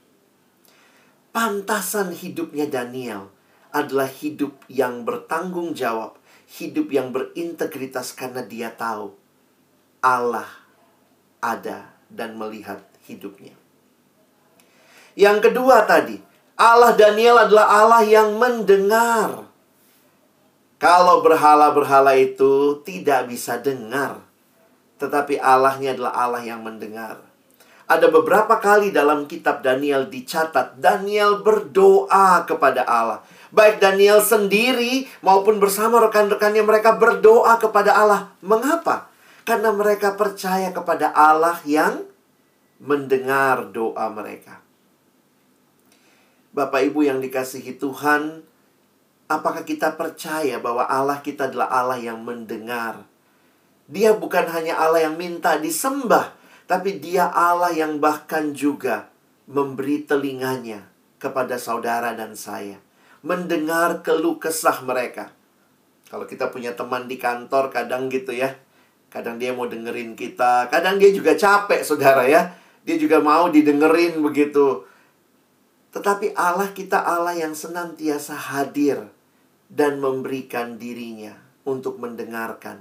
Pantasan 1.34 2.14
hidupnya 2.14 2.68
Daniel 2.68 3.32
adalah 3.72 4.06
hidup 4.06 4.60
yang 4.70 5.02
bertanggung 5.02 5.72
jawab, 5.72 6.20
hidup 6.60 6.92
yang 6.92 7.10
berintegritas 7.10 8.12
karena 8.12 8.44
dia 8.44 8.72
tahu 8.72 9.12
Allah 10.00 10.48
ada 11.42 11.92
dan 12.08 12.38
melihat 12.38 12.80
hidupnya. 13.08 13.56
Yang 15.18 15.50
kedua 15.50 15.82
tadi, 15.88 16.20
Allah 16.54 16.94
Daniel 16.94 17.42
adalah 17.42 17.66
Allah 17.82 18.02
yang 18.06 18.38
mendengar. 18.38 19.48
Kalau 20.78 21.26
berhala-berhala 21.26 22.14
itu 22.14 22.78
tidak 22.86 23.26
bisa 23.26 23.58
dengar, 23.58 24.22
tetapi 25.02 25.42
Allahnya 25.42 25.98
adalah 25.98 26.12
Allah 26.14 26.42
yang 26.46 26.62
mendengar. 26.62 27.18
Ada 27.88 28.12
beberapa 28.12 28.60
kali 28.60 28.92
dalam 28.94 29.24
kitab 29.24 29.64
Daniel 29.64 30.06
dicatat 30.06 30.76
Daniel 30.78 31.40
berdoa 31.40 32.44
kepada 32.44 32.84
Allah. 32.84 33.24
Baik 33.48 33.80
Daniel 33.80 34.20
sendiri 34.20 35.08
maupun 35.24 35.56
bersama 35.56 35.96
rekan-rekannya 36.04 36.60
mereka 36.60 36.94
berdoa 37.00 37.56
kepada 37.56 37.96
Allah. 37.96 38.28
Mengapa? 38.44 39.08
Karena 39.48 39.72
mereka 39.72 40.12
percaya 40.12 40.68
kepada 40.68 41.08
Allah 41.16 41.56
yang 41.64 42.04
mendengar 42.78 43.70
doa 43.70 44.06
mereka. 44.10 44.62
Bapak 46.54 46.90
Ibu 46.90 47.06
yang 47.06 47.18
dikasihi 47.22 47.78
Tuhan, 47.78 48.48
Apakah 49.28 49.60
kita 49.68 49.92
percaya 49.92 50.56
bahwa 50.56 50.88
Allah 50.88 51.20
kita 51.20 51.52
adalah 51.52 51.68
Allah 51.68 52.00
yang 52.00 52.24
mendengar? 52.24 53.04
Dia 53.84 54.16
bukan 54.16 54.48
hanya 54.48 54.80
Allah 54.80 55.04
yang 55.04 55.20
minta 55.20 55.60
disembah, 55.60 56.32
tapi 56.64 56.96
Dia 56.96 57.28
Allah 57.28 57.76
yang 57.76 58.00
bahkan 58.00 58.56
juga 58.56 59.12
memberi 59.44 60.08
telinganya 60.08 60.88
kepada 61.20 61.60
saudara 61.60 62.16
dan 62.16 62.32
saya, 62.40 62.80
mendengar 63.20 64.00
keluh 64.00 64.40
kesah 64.40 64.80
mereka. 64.80 65.36
Kalau 66.08 66.24
kita 66.24 66.48
punya 66.48 66.72
teman 66.72 67.04
di 67.04 67.20
kantor, 67.20 67.68
kadang 67.68 68.08
gitu 68.08 68.32
ya, 68.32 68.56
kadang 69.12 69.36
dia 69.36 69.52
mau 69.52 69.68
dengerin 69.68 70.16
kita, 70.16 70.72
kadang 70.72 70.96
dia 70.96 71.12
juga 71.12 71.36
capek, 71.36 71.84
saudara 71.84 72.24
ya, 72.24 72.48
dia 72.88 72.96
juga 72.96 73.20
mau 73.20 73.52
didengerin 73.52 74.16
begitu. 74.24 74.88
Tetapi 75.92 76.32
Allah 76.32 76.72
kita 76.72 76.96
Allah 76.96 77.36
yang 77.36 77.52
senantiasa 77.52 78.32
hadir 78.32 79.12
dan 79.68 80.00
memberikan 80.00 80.80
dirinya 80.80 81.36
untuk 81.68 82.00
mendengarkan 82.00 82.80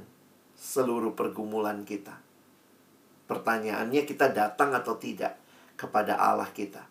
seluruh 0.56 1.12
pergumulan 1.12 1.84
kita. 1.84 2.24
Pertanyaannya 3.28 4.08
kita 4.08 4.32
datang 4.32 4.72
atau 4.72 4.96
tidak 4.96 5.36
kepada 5.76 6.16
Allah 6.16 6.48
kita. 6.56 6.88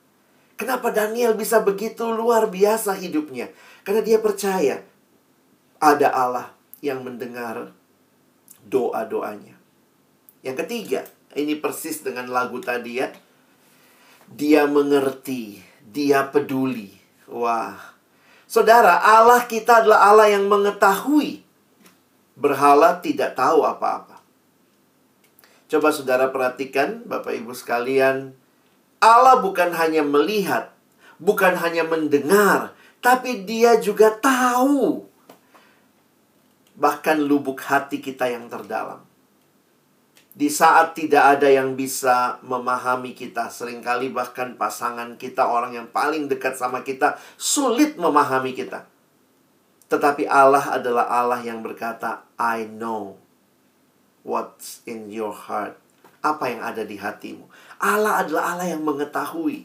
Kenapa 0.60 0.92
Daniel 0.92 1.32
bisa 1.32 1.64
begitu 1.64 2.12
luar 2.12 2.52
biasa 2.52 3.00
hidupnya? 3.00 3.48
Karena 3.80 4.04
dia 4.04 4.20
percaya 4.20 4.84
ada 5.80 6.12
Allah 6.12 6.52
yang 6.84 7.00
mendengar 7.00 7.72
doa-doanya. 8.68 9.56
Yang 10.44 10.56
ketiga, 10.68 11.15
ini 11.36 11.60
persis 11.60 12.00
dengan 12.00 12.32
lagu 12.32 12.58
tadi 12.58 12.98
ya. 12.98 13.12
Dia 14.26 14.66
mengerti, 14.66 15.60
dia 15.86 16.26
peduli. 16.26 16.90
Wah, 17.30 17.96
Saudara, 18.46 19.02
Allah 19.02 19.42
kita 19.42 19.82
adalah 19.82 20.06
Allah 20.06 20.30
yang 20.30 20.46
mengetahui. 20.46 21.42
Berhala 22.38 23.02
tidak 23.02 23.34
tahu 23.34 23.66
apa-apa. 23.66 24.22
Coba 25.66 25.90
saudara 25.90 26.30
perhatikan, 26.30 27.02
Bapak 27.02 27.34
Ibu 27.34 27.50
sekalian. 27.50 28.38
Allah 29.02 29.42
bukan 29.42 29.74
hanya 29.74 30.06
melihat, 30.06 30.70
bukan 31.18 31.58
hanya 31.58 31.82
mendengar, 31.82 32.70
tapi 33.02 33.42
Dia 33.42 33.82
juga 33.82 34.14
tahu 34.14 35.10
bahkan 36.76 37.18
lubuk 37.18 37.58
hati 37.66 37.98
kita 37.98 38.30
yang 38.30 38.46
terdalam. 38.52 39.05
Di 40.36 40.52
saat 40.52 40.92
tidak 40.92 41.40
ada 41.40 41.48
yang 41.48 41.80
bisa 41.80 42.36
memahami 42.44 43.16
kita, 43.16 43.48
sering 43.48 43.80
kali 43.80 44.12
bahkan 44.12 44.52
pasangan 44.60 45.16
kita, 45.16 45.48
orang 45.48 45.72
yang 45.72 45.88
paling 45.88 46.28
dekat 46.28 46.60
sama 46.60 46.84
kita, 46.84 47.16
sulit 47.40 47.96
memahami 47.96 48.52
kita. 48.52 48.84
Tetapi 49.88 50.28
Allah 50.28 50.76
adalah 50.76 51.08
Allah 51.08 51.40
yang 51.40 51.64
berkata, 51.64 52.28
"I 52.36 52.68
know 52.68 53.16
what's 54.28 54.84
in 54.84 55.08
your 55.08 55.32
heart." 55.32 55.80
Apa 56.20 56.52
yang 56.52 56.60
ada 56.60 56.84
di 56.84 57.00
hatimu? 57.00 57.48
Allah 57.80 58.20
adalah 58.20 58.52
Allah 58.52 58.76
yang 58.76 58.84
mengetahui. 58.84 59.64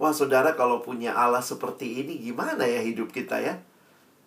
Wah, 0.00 0.16
saudara, 0.16 0.56
kalau 0.56 0.80
punya 0.80 1.12
Allah 1.12 1.44
seperti 1.44 2.00
ini, 2.00 2.16
gimana 2.16 2.64
ya 2.64 2.80
hidup 2.80 3.12
kita 3.12 3.44
ya? 3.44 3.60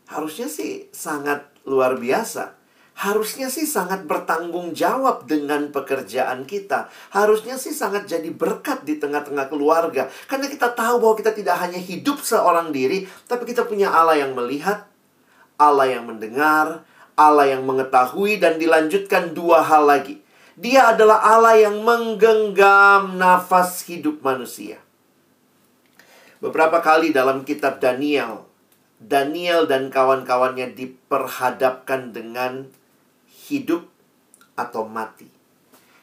Harusnya 0.06 0.46
sih 0.46 0.94
sangat 0.94 1.42
luar 1.66 1.98
biasa 1.98 2.55
harusnya 2.96 3.52
sih 3.52 3.68
sangat 3.68 4.08
bertanggung 4.08 4.72
jawab 4.72 5.28
dengan 5.28 5.68
pekerjaan 5.70 6.48
kita. 6.48 6.88
Harusnya 7.12 7.60
sih 7.60 7.76
sangat 7.76 8.08
jadi 8.08 8.32
berkat 8.32 8.88
di 8.88 8.96
tengah-tengah 8.96 9.52
keluarga. 9.52 10.08
Karena 10.32 10.48
kita 10.48 10.72
tahu 10.72 11.04
bahwa 11.04 11.16
kita 11.20 11.36
tidak 11.36 11.60
hanya 11.60 11.78
hidup 11.78 12.24
seorang 12.24 12.72
diri, 12.72 13.04
tapi 13.28 13.44
kita 13.44 13.68
punya 13.68 13.92
Allah 13.92 14.24
yang 14.24 14.32
melihat, 14.32 14.88
Allah 15.60 15.92
yang 15.92 16.08
mendengar, 16.08 16.88
Allah 17.20 17.52
yang 17.52 17.68
mengetahui, 17.68 18.40
dan 18.40 18.56
dilanjutkan 18.56 19.36
dua 19.36 19.60
hal 19.60 19.84
lagi. 19.92 20.24
Dia 20.56 20.96
adalah 20.96 21.20
Allah 21.20 21.60
yang 21.60 21.84
menggenggam 21.84 23.20
nafas 23.20 23.84
hidup 23.92 24.24
manusia. 24.24 24.80
Beberapa 26.40 26.80
kali 26.80 27.12
dalam 27.12 27.44
kitab 27.44 27.84
Daniel, 27.84 28.48
Daniel 29.04 29.68
dan 29.68 29.92
kawan-kawannya 29.92 30.72
diperhadapkan 30.72 32.16
dengan 32.16 32.72
hidup 33.50 33.86
atau 34.56 34.88
mati. 34.88 35.36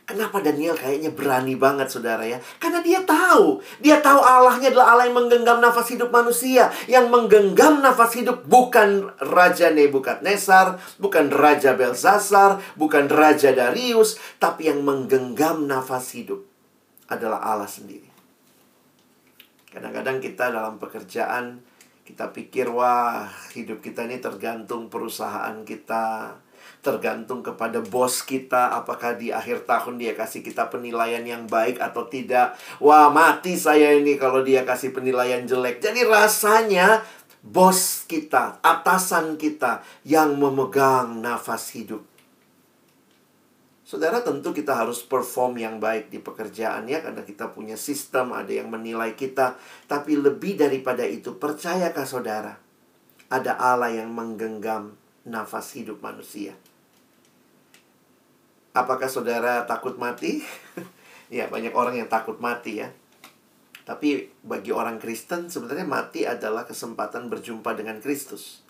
Kenapa 0.03 0.43
Daniel 0.43 0.75
kayaknya 0.75 1.15
berani 1.15 1.55
banget 1.57 1.89
saudara 1.89 2.27
ya? 2.27 2.37
Karena 2.59 2.83
dia 2.83 3.01
tahu. 3.07 3.63
Dia 3.81 4.03
tahu 4.03 4.19
Allahnya 4.21 4.75
adalah 4.75 4.93
Allah 4.93 5.09
yang 5.09 5.17
menggenggam 5.17 5.63
nafas 5.63 5.89
hidup 5.95 6.11
manusia. 6.11 6.69
Yang 6.91 7.07
menggenggam 7.09 7.81
nafas 7.81 8.19
hidup 8.19 8.45
bukan 8.45 9.09
Raja 9.23 9.71
Nebukadnezar, 9.73 10.77
bukan 10.99 11.31
Raja 11.31 11.79
Belsasar, 11.79 12.61
bukan 12.77 13.07
Raja 13.09 13.55
Darius. 13.55 14.19
Tapi 14.43 14.69
yang 14.69 14.83
menggenggam 14.83 15.71
nafas 15.71 16.13
hidup 16.13 16.45
adalah 17.09 17.41
Allah 17.41 17.71
sendiri. 17.71 18.11
Kadang-kadang 19.73 20.21
kita 20.21 20.53
dalam 20.53 20.77
pekerjaan, 20.77 21.65
kita 22.05 22.29
pikir 22.35 22.69
wah 22.69 23.31
hidup 23.57 23.81
kita 23.81 24.05
ini 24.05 24.21
tergantung 24.21 24.93
perusahaan 24.93 25.57
kita 25.65 26.37
tergantung 26.83 27.47
kepada 27.47 27.79
bos 27.79 28.27
kita 28.27 28.75
apakah 28.75 29.15
di 29.15 29.31
akhir 29.31 29.71
tahun 29.71 30.03
dia 30.03 30.19
kasih 30.19 30.43
kita 30.43 30.67
penilaian 30.67 31.23
yang 31.23 31.47
baik 31.47 31.79
atau 31.79 32.11
tidak. 32.11 32.59
Wah 32.83 33.07
mati 33.09 33.55
saya 33.55 33.95
ini 33.95 34.19
kalau 34.19 34.43
dia 34.43 34.67
kasih 34.67 34.91
penilaian 34.91 35.47
jelek. 35.47 35.79
Jadi 35.79 36.03
rasanya 36.03 37.07
bos 37.39 38.03
kita 38.11 38.59
atasan 38.67 39.39
kita 39.39 39.87
yang 40.03 40.35
memegang 40.35 41.23
nafas 41.23 41.71
hidup. 41.71 42.03
Saudara 43.87 44.19
tentu 44.27 44.51
kita 44.51 44.75
harus 44.75 45.07
perform 45.07 45.63
yang 45.63 45.79
baik 45.79 46.11
di 46.11 46.19
pekerjaan 46.19 46.91
ya 46.91 46.99
karena 46.99 47.23
kita 47.23 47.55
punya 47.55 47.79
sistem 47.79 48.35
ada 48.35 48.51
yang 48.51 48.67
menilai 48.67 49.15
kita. 49.15 49.55
Tapi 49.87 50.19
lebih 50.19 50.59
daripada 50.59 51.07
itu 51.07 51.39
percayakah 51.39 52.07
saudara? 52.09 52.59
Ada 53.31 53.55
Allah 53.55 54.03
yang 54.03 54.11
menggenggam 54.11 54.99
nafas 55.23 55.79
hidup 55.79 56.03
manusia 56.03 56.59
Apakah 58.73 59.09
saudara 59.09 59.69
takut 59.69 60.01
mati? 60.01 60.41
ya, 61.29 61.49
banyak 61.53 61.77
orang 61.77 62.01
yang 62.01 62.09
takut 62.09 62.41
mati 62.41 62.81
ya. 62.81 62.89
Tapi 63.83 64.31
bagi 64.47 64.71
orang 64.71 65.03
Kristen 65.03 65.51
sebenarnya 65.51 65.85
mati 65.85 66.23
adalah 66.23 66.65
kesempatan 66.65 67.29
berjumpa 67.29 67.75
dengan 67.77 67.99
Kristus. 67.99 68.63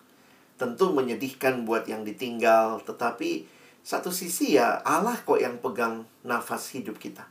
Tentu 0.59 0.91
menyedihkan 0.91 1.63
buat 1.63 1.85
yang 1.85 2.03
ditinggal, 2.03 2.81
tetapi 2.83 3.45
satu 3.83 4.09
sisi 4.09 4.55
ya 4.57 4.81
Allah 4.81 5.19
kok 5.21 5.37
yang 5.37 5.61
pegang 5.61 6.07
nafas 6.25 6.73
hidup 6.73 6.97
kita. 6.97 7.29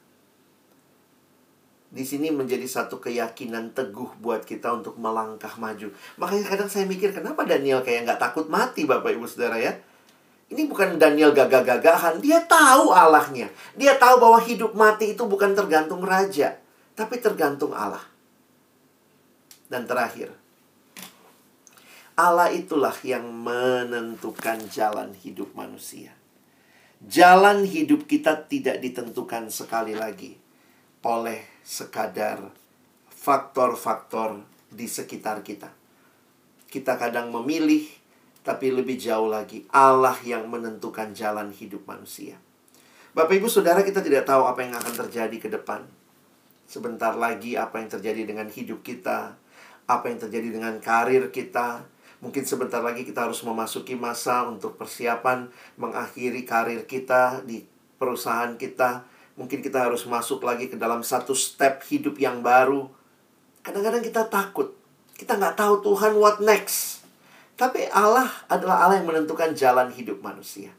Di 1.93 2.09
sini 2.09 2.33
menjadi 2.33 2.65
satu 2.65 3.05
keyakinan 3.05 3.77
teguh 3.77 4.17
buat 4.17 4.49
kita 4.49 4.81
untuk 4.81 4.97
melangkah 4.97 5.53
maju. 5.61 5.93
Makanya 6.17 6.45
kadang 6.49 6.71
saya 6.73 6.89
mikir 6.89 7.13
kenapa 7.13 7.45
Daniel 7.45 7.85
kayak 7.85 8.09
nggak 8.09 8.21
takut 8.21 8.49
mati 8.49 8.89
Bapak 8.89 9.13
Ibu 9.13 9.29
Saudara 9.29 9.61
ya. 9.61 9.77
Ini 10.53 10.69
bukan 10.69 11.01
Daniel 11.01 11.33
gagah-gagahan. 11.33 12.21
Dia 12.21 12.45
tahu 12.45 12.93
Allahnya. 12.93 13.49
Dia 13.73 13.97
tahu 13.97 14.21
bahwa 14.21 14.37
hidup 14.45 14.77
mati 14.77 15.17
itu 15.17 15.25
bukan 15.25 15.57
tergantung 15.57 16.05
raja. 16.05 16.61
Tapi 16.93 17.17
tergantung 17.25 17.73
Allah. 17.73 18.05
Dan 19.73 19.89
terakhir. 19.89 20.29
Allah 22.13 22.53
itulah 22.53 22.93
yang 23.01 23.25
menentukan 23.25 24.61
jalan 24.69 25.17
hidup 25.25 25.57
manusia. 25.57 26.13
Jalan 27.01 27.65
hidup 27.65 28.05
kita 28.05 28.45
tidak 28.45 28.85
ditentukan 28.85 29.49
sekali 29.49 29.97
lagi 29.97 30.37
oleh 31.03 31.49
sekadar 31.65 32.53
faktor-faktor 33.09 34.45
di 34.69 34.85
sekitar 34.85 35.41
kita. 35.41 35.73
Kita 36.69 37.01
kadang 37.01 37.33
memilih 37.33 38.02
tapi 38.43 38.75
lebih 38.75 38.99
jauh 38.99 39.31
lagi, 39.31 39.63
Allah 39.71 40.19
yang 40.27 40.51
menentukan 40.51 41.15
jalan 41.15 41.55
hidup 41.55 41.87
manusia. 41.87 42.39
Bapak 43.15 43.39
Ibu 43.39 43.47
Saudara 43.47 43.87
kita 43.87 44.03
tidak 44.03 44.27
tahu 44.27 44.43
apa 44.49 44.67
yang 44.67 44.75
akan 44.75 45.07
terjadi 45.07 45.37
ke 45.39 45.49
depan. 45.53 45.87
Sebentar 46.67 47.15
lagi 47.15 47.55
apa 47.55 47.79
yang 47.79 47.93
terjadi 47.93 48.27
dengan 48.27 48.51
hidup 48.51 48.83
kita, 48.83 49.39
apa 49.87 50.05
yang 50.11 50.19
terjadi 50.19 50.49
dengan 50.59 50.81
karir 50.83 51.31
kita. 51.31 51.87
Mungkin 52.25 52.43
sebentar 52.47 52.81
lagi 52.81 53.05
kita 53.05 53.29
harus 53.29 53.43
memasuki 53.45 53.99
masa 53.99 54.47
untuk 54.47 54.79
persiapan 54.79 55.51
mengakhiri 55.77 56.43
karir 56.49 56.89
kita 56.89 57.45
di 57.45 57.63
perusahaan 58.01 58.57
kita. 58.57 59.05
Mungkin 59.37 59.61
kita 59.61 59.91
harus 59.91 60.09
masuk 60.09 60.43
lagi 60.43 60.73
ke 60.73 60.81
dalam 60.81 61.05
satu 61.05 61.37
step 61.37 61.85
hidup 61.93 62.17
yang 62.17 62.41
baru. 62.41 62.89
Kadang-kadang 63.61 64.03
kita 64.03 64.27
takut. 64.27 64.73
Kita 65.13 65.37
nggak 65.37 65.61
tahu 65.61 65.85
Tuhan 65.85 66.17
what 66.17 66.41
next. 66.41 67.02
Tapi 67.57 67.85
Allah 67.93 68.29
adalah 68.49 68.89
Allah 68.89 69.03
yang 69.03 69.13
menentukan 69.13 69.53
jalan 69.53 69.93
hidup 69.93 70.25
manusia. 70.25 70.73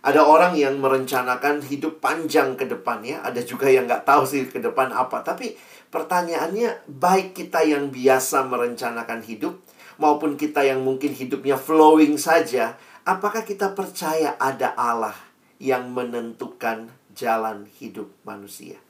Ada 0.00 0.24
orang 0.24 0.56
yang 0.56 0.80
merencanakan 0.80 1.60
hidup 1.60 2.00
panjang 2.00 2.56
ke 2.56 2.64
depannya, 2.64 3.20
ada 3.20 3.36
juga 3.44 3.68
yang 3.68 3.84
nggak 3.84 4.08
tahu 4.08 4.24
sih 4.24 4.48
ke 4.48 4.56
depan 4.56 4.88
apa. 4.96 5.20
Tapi 5.20 5.52
pertanyaannya, 5.92 6.88
baik 6.88 7.36
kita 7.36 7.60
yang 7.68 7.92
biasa 7.92 8.48
merencanakan 8.48 9.20
hidup, 9.20 9.60
maupun 10.00 10.40
kita 10.40 10.64
yang 10.64 10.80
mungkin 10.80 11.12
hidupnya 11.12 11.60
flowing 11.60 12.16
saja, 12.16 12.80
apakah 13.04 13.44
kita 13.44 13.76
percaya 13.76 14.40
ada 14.40 14.72
Allah 14.72 15.16
yang 15.60 15.92
menentukan 15.92 16.88
jalan 17.12 17.68
hidup 17.76 18.08
manusia? 18.24 18.80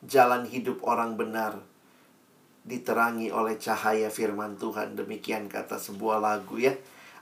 Jalan 0.00 0.48
hidup 0.48 0.80
orang 0.80 1.20
benar 1.20 1.60
diterangi 2.66 3.30
oleh 3.30 3.54
cahaya 3.56 4.10
firman 4.10 4.58
Tuhan. 4.58 4.98
Demikian 4.98 5.46
kata 5.46 5.78
sebuah 5.78 6.18
lagu 6.18 6.58
ya. 6.58 6.74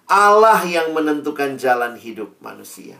Allah 0.08 0.64
yang 0.64 0.96
menentukan 0.96 1.60
jalan 1.60 1.96
hidup 2.00 2.32
manusia. 2.40 2.96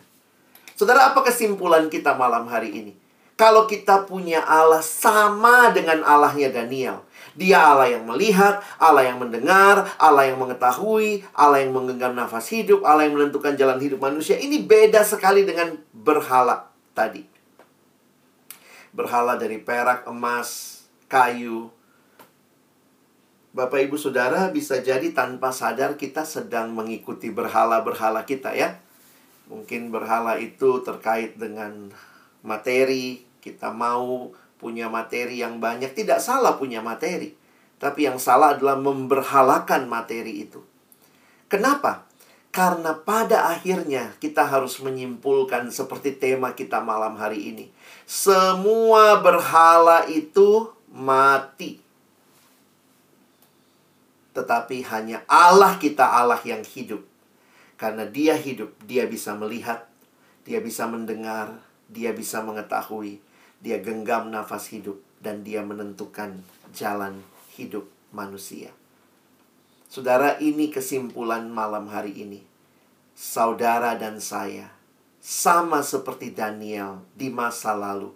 Saudara, 0.77 1.13
apa 1.13 1.25
kesimpulan 1.25 1.89
kita 1.89 2.17
malam 2.17 2.49
hari 2.49 2.73
ini? 2.73 2.93
Kalau 3.35 3.67
kita 3.67 4.07
punya 4.07 4.47
Allah 4.47 4.85
sama 4.85 5.75
dengan 5.75 6.07
Allahnya 6.07 6.55
Daniel. 6.55 7.03
Dia 7.35 7.75
Allah 7.75 7.91
yang 7.91 8.07
melihat, 8.07 8.63
Allah 8.79 9.11
yang 9.11 9.19
mendengar, 9.19 9.91
Allah 9.99 10.31
yang 10.31 10.39
mengetahui, 10.39 11.27
Allah 11.35 11.67
yang 11.67 11.75
menggenggam 11.75 12.15
nafas 12.15 12.47
hidup, 12.55 12.87
Allah 12.87 13.11
yang 13.11 13.19
menentukan 13.19 13.59
jalan 13.59 13.83
hidup 13.83 13.99
manusia. 13.99 14.39
Ini 14.39 14.63
beda 14.63 15.03
sekali 15.03 15.43
dengan 15.43 15.75
berhala 15.91 16.71
tadi. 16.95 17.27
Berhala 18.95 19.35
dari 19.35 19.59
perak, 19.59 20.07
emas, 20.07 20.83
kayu, 21.11 21.75
Bapak 23.55 23.87
Ibu 23.87 23.95
Saudara 23.95 24.51
bisa 24.51 24.83
jadi 24.83 25.15
tanpa 25.15 25.55
sadar 25.55 25.95
kita 25.95 26.27
sedang 26.27 26.75
mengikuti 26.75 27.31
berhala-berhala 27.31 28.27
kita 28.27 28.51
ya. 28.51 28.83
Mungkin 29.47 29.95
berhala 29.95 30.43
itu 30.43 30.83
terkait 30.83 31.39
dengan 31.39 31.95
materi, 32.43 33.23
kita 33.39 33.71
mau 33.71 34.35
punya 34.59 34.91
materi 34.91 35.39
yang 35.39 35.63
banyak, 35.63 35.95
tidak 35.95 36.19
salah 36.19 36.59
punya 36.59 36.83
materi. 36.83 37.39
Tapi 37.79 38.11
yang 38.11 38.19
salah 38.19 38.59
adalah 38.59 38.75
memberhalakan 38.75 39.87
materi 39.87 40.51
itu. 40.51 40.59
Kenapa? 41.47 42.11
Karena 42.51 42.99
pada 42.99 43.55
akhirnya 43.55 44.19
kita 44.19 44.51
harus 44.51 44.83
menyimpulkan 44.83 45.71
seperti 45.71 46.19
tema 46.19 46.59
kita 46.59 46.83
malam 46.83 47.15
hari 47.15 47.55
ini. 47.55 47.71
Semua 48.03 49.23
berhala 49.23 50.11
itu 50.11 50.75
mati 50.91 51.84
tetapi 54.35 54.83
hanya 54.91 55.23
Allah 55.31 55.79
kita 55.79 56.03
Allah 56.03 56.43
yang 56.43 56.67
hidup. 56.67 57.07
Karena 57.79 58.07
dia 58.07 58.35
hidup, 58.35 58.75
dia 58.85 59.07
bisa 59.07 59.35
melihat, 59.39 59.87
dia 60.43 60.59
bisa 60.59 60.87
mendengar, 60.91 61.63
dia 61.87 62.11
bisa 62.11 62.43
mengetahui, 62.43 63.23
dia 63.63 63.79
genggam 63.81 64.29
nafas 64.29 64.71
hidup, 64.71 64.99
dan 65.23 65.47
dia 65.47 65.63
menentukan 65.63 66.43
jalan 66.75 67.23
hidup 67.57 67.87
manusia. 68.11 68.75
Saudara, 69.89 70.39
ini 70.43 70.75
kesimpulan 70.75 71.47
malam 71.49 71.87
hari 71.87 72.19
ini. 72.19 72.43
Saudara 73.15 73.95
dan 73.95 74.19
saya, 74.19 74.75
sama 75.23 75.87
seperti 75.87 76.35
Daniel 76.35 77.07
di 77.15 77.31
masa 77.31 77.73
lalu, 77.79 78.11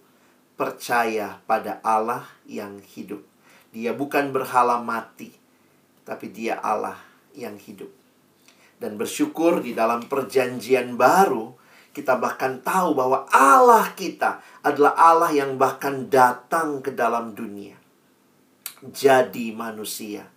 percaya 0.59 1.38
pada 1.46 1.78
Allah 1.87 2.26
yang 2.50 2.83
hidup. 2.83 3.22
Dia 3.70 3.94
bukan 3.94 4.35
berhala 4.35 4.83
mati, 4.83 5.31
tapi 6.08 6.32
dia 6.32 6.56
Allah 6.64 6.96
yang 7.36 7.60
hidup 7.60 7.92
dan 8.80 8.96
bersyukur 8.96 9.60
di 9.60 9.76
dalam 9.76 10.08
perjanjian 10.08 10.96
baru 10.96 11.58
kita 11.98 12.14
bahkan 12.14 12.62
tahu 12.62 12.94
bahwa 12.94 13.26
Allah 13.34 13.90
kita 13.98 14.38
adalah 14.62 14.94
Allah 14.94 15.34
yang 15.34 15.58
bahkan 15.58 16.06
datang 16.06 16.78
ke 16.78 16.94
dalam 16.94 17.34
dunia. 17.34 17.74
Jadi 18.78 19.50
manusia. 19.50 20.30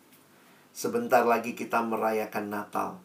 Sebentar 0.74 1.22
lagi 1.22 1.54
kita 1.54 1.86
merayakan 1.86 2.50
Natal. 2.50 2.98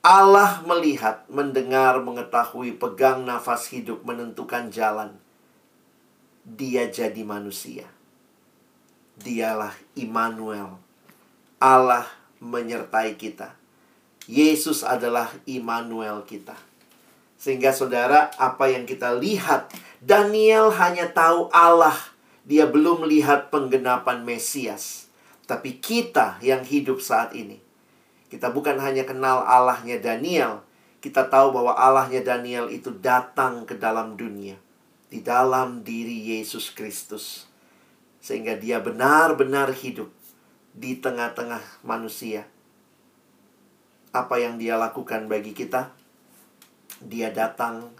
Allah 0.00 0.64
melihat, 0.64 1.28
mendengar, 1.28 2.00
mengetahui, 2.00 2.76
pegang 2.80 3.28
nafas 3.28 3.68
hidup, 3.68 4.00
menentukan 4.08 4.72
jalan. 4.72 5.20
Dia 6.44 6.88
jadi 6.88 7.20
manusia. 7.20 7.84
Dialah 9.20 9.76
Immanuel. 9.92 10.83
Allah 11.64 12.04
menyertai 12.44 13.16
kita 13.16 13.64
Yesus 14.24 14.80
adalah 14.80 15.28
Immanuel 15.44 16.24
kita. 16.24 16.56
Sehingga 17.36 17.76
saudara, 17.76 18.32
apa 18.40 18.72
yang 18.72 18.88
kita 18.88 19.12
lihat, 19.20 19.68
Daniel 20.00 20.72
hanya 20.72 21.12
tahu 21.12 21.52
Allah. 21.52 21.96
Dia 22.44 22.68
belum 22.68 23.04
melihat 23.04 23.52
penggenapan 23.52 24.24
Mesias. 24.24 25.12
Tapi 25.44 25.76
kita 25.76 26.40
yang 26.40 26.64
hidup 26.64 27.04
saat 27.04 27.36
ini, 27.36 27.60
kita 28.32 28.48
bukan 28.48 28.80
hanya 28.80 29.04
kenal 29.04 29.44
Allahnya 29.44 30.00
Daniel, 30.00 30.64
kita 31.04 31.28
tahu 31.28 31.52
bahwa 31.52 31.76
Allahnya 31.76 32.24
Daniel 32.24 32.72
itu 32.72 32.96
datang 32.96 33.68
ke 33.68 33.76
dalam 33.76 34.16
dunia. 34.16 34.56
Di 35.12 35.20
dalam 35.20 35.84
diri 35.84 36.32
Yesus 36.32 36.72
Kristus. 36.72 37.44
Sehingga 38.24 38.56
dia 38.56 38.80
benar-benar 38.80 39.68
hidup 39.76 40.08
di 40.74 40.98
tengah-tengah 40.98 41.86
manusia 41.86 42.50
apa 44.14 44.38
yang 44.38 44.58
dia 44.58 44.78
lakukan 44.78 45.26
bagi 45.26 45.50
kita? 45.50 45.90
Dia 47.02 47.34
datang 47.34 47.90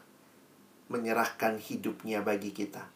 menyerahkan 0.87 1.59
hidupnya 1.59 2.23
bagi 2.23 2.55
kita. 2.55 2.87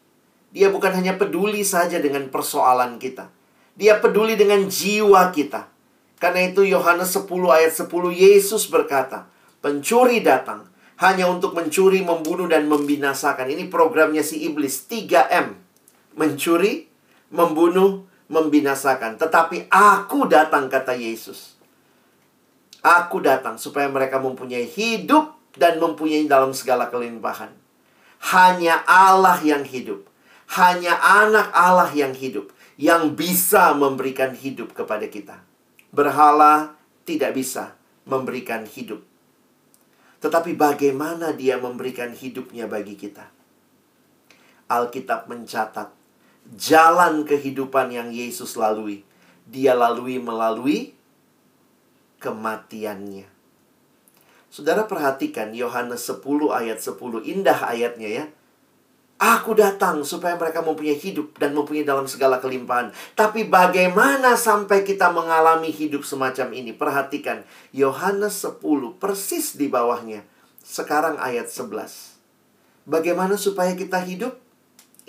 Dia 0.55 0.71
bukan 0.71 0.95
hanya 0.95 1.19
peduli 1.19 1.67
saja 1.67 1.99
dengan 1.99 2.31
persoalan 2.31 3.03
kita. 3.03 3.27
Dia 3.75 3.99
peduli 3.99 4.39
dengan 4.39 4.71
jiwa 4.71 5.35
kita. 5.35 5.67
Karena 6.19 6.47
itu 6.47 6.67
Yohanes 6.67 7.15
10 7.15 7.27
ayat 7.51 7.75
10 7.75 7.91
Yesus 8.11 8.71
berkata, 8.71 9.31
pencuri 9.63 10.23
datang 10.23 10.67
hanya 10.99 11.31
untuk 11.31 11.55
mencuri, 11.55 12.03
membunuh 12.03 12.51
dan 12.51 12.67
membinasakan. 12.67 13.55
Ini 13.55 13.71
programnya 13.71 14.23
si 14.27 14.43
iblis 14.43 14.87
3M. 14.91 15.55
Mencuri, 16.19 16.91
membunuh, 17.31 18.03
membinasakan. 18.29 19.17
Tetapi 19.17 19.73
aku 19.73 20.29
datang 20.29 20.69
kata 20.69 20.95
Yesus 20.95 21.59
Aku 22.79 23.19
datang 23.19 23.59
supaya 23.59 23.91
mereka 23.91 24.23
mempunyai 24.23 24.65
hidup 24.71 25.35
dan 25.59 25.83
mempunyai 25.83 26.31
dalam 26.31 26.55
segala 26.55 26.87
kelimpahan. 26.87 27.51
Hanya 28.31 28.87
Allah 28.87 29.43
yang 29.43 29.67
hidup. 29.67 30.07
Hanya 30.55 30.95
anak 30.97 31.51
Allah 31.51 31.91
yang 31.91 32.15
hidup. 32.15 32.55
Yang 32.79 33.19
bisa 33.19 33.75
memberikan 33.75 34.31
hidup 34.39 34.79
kepada 34.79 35.11
kita. 35.11 35.43
Berhala 35.91 36.79
tidak 37.03 37.35
bisa 37.35 37.75
memberikan 38.07 38.63
hidup. 38.63 39.03
Tetapi 40.23 40.55
bagaimana 40.55 41.35
dia 41.35 41.59
memberikan 41.59 42.15
hidupnya 42.15 42.71
bagi 42.71 42.95
kita? 42.95 43.27
Alkitab 44.71 45.27
mencatat 45.27 45.98
jalan 46.57 47.29
kehidupan 47.29 47.93
yang 47.93 48.09
Yesus 48.09 48.57
lalui. 48.57 49.05
Dia 49.49 49.77
lalui 49.77 50.21
melalui 50.21 50.97
kematiannya. 52.21 53.29
Saudara 54.49 54.89
perhatikan 54.89 55.53
Yohanes 55.53 56.09
10 56.09 56.25
ayat 56.49 56.81
10 56.81 56.97
indah 57.25 57.59
ayatnya 57.69 58.09
ya. 58.09 58.25
Aku 59.19 59.51
datang 59.59 60.07
supaya 60.07 60.39
mereka 60.39 60.63
mempunyai 60.63 60.95
hidup 60.95 61.35
dan 61.43 61.51
mempunyai 61.51 61.83
dalam 61.83 62.07
segala 62.07 62.39
kelimpahan. 62.39 62.95
Tapi 63.19 63.51
bagaimana 63.51 64.39
sampai 64.39 64.87
kita 64.87 65.11
mengalami 65.11 65.75
hidup 65.75 66.07
semacam 66.07 66.55
ini? 66.55 66.71
Perhatikan 66.71 67.43
Yohanes 67.75 68.47
10 68.47 68.63
persis 69.03 69.59
di 69.59 69.67
bawahnya. 69.67 70.23
Sekarang 70.63 71.19
ayat 71.19 71.51
11. 71.51 72.15
Bagaimana 72.87 73.35
supaya 73.35 73.75
kita 73.75 73.99
hidup? 74.07 74.39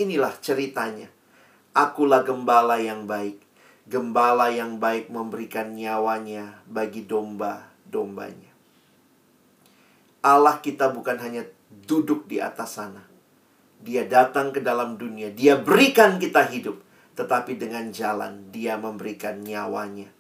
Inilah 0.02 0.34
ceritanya. 0.42 1.19
Akulah 1.80 2.28
gembala 2.28 2.76
yang 2.76 3.08
baik 3.08 3.50
gembala 3.90 4.54
yang 4.54 4.78
baik 4.78 5.10
memberikan 5.10 5.74
nyawanya 5.74 6.62
bagi 6.70 7.10
domba-dombanya. 7.10 8.54
Allah 10.22 10.62
kita 10.62 10.94
bukan 10.94 11.18
hanya 11.18 11.50
duduk 11.90 12.30
di 12.30 12.38
atas 12.38 12.78
sana. 12.78 13.02
Dia 13.82 14.06
datang 14.06 14.54
ke 14.54 14.62
dalam 14.62 15.02
dunia, 15.02 15.34
dia 15.34 15.58
berikan 15.58 16.22
kita 16.22 16.46
hidup, 16.54 16.78
tetapi 17.18 17.58
dengan 17.58 17.90
jalan 17.90 18.54
dia 18.54 18.78
memberikan 18.78 19.42
nyawanya. 19.42 20.14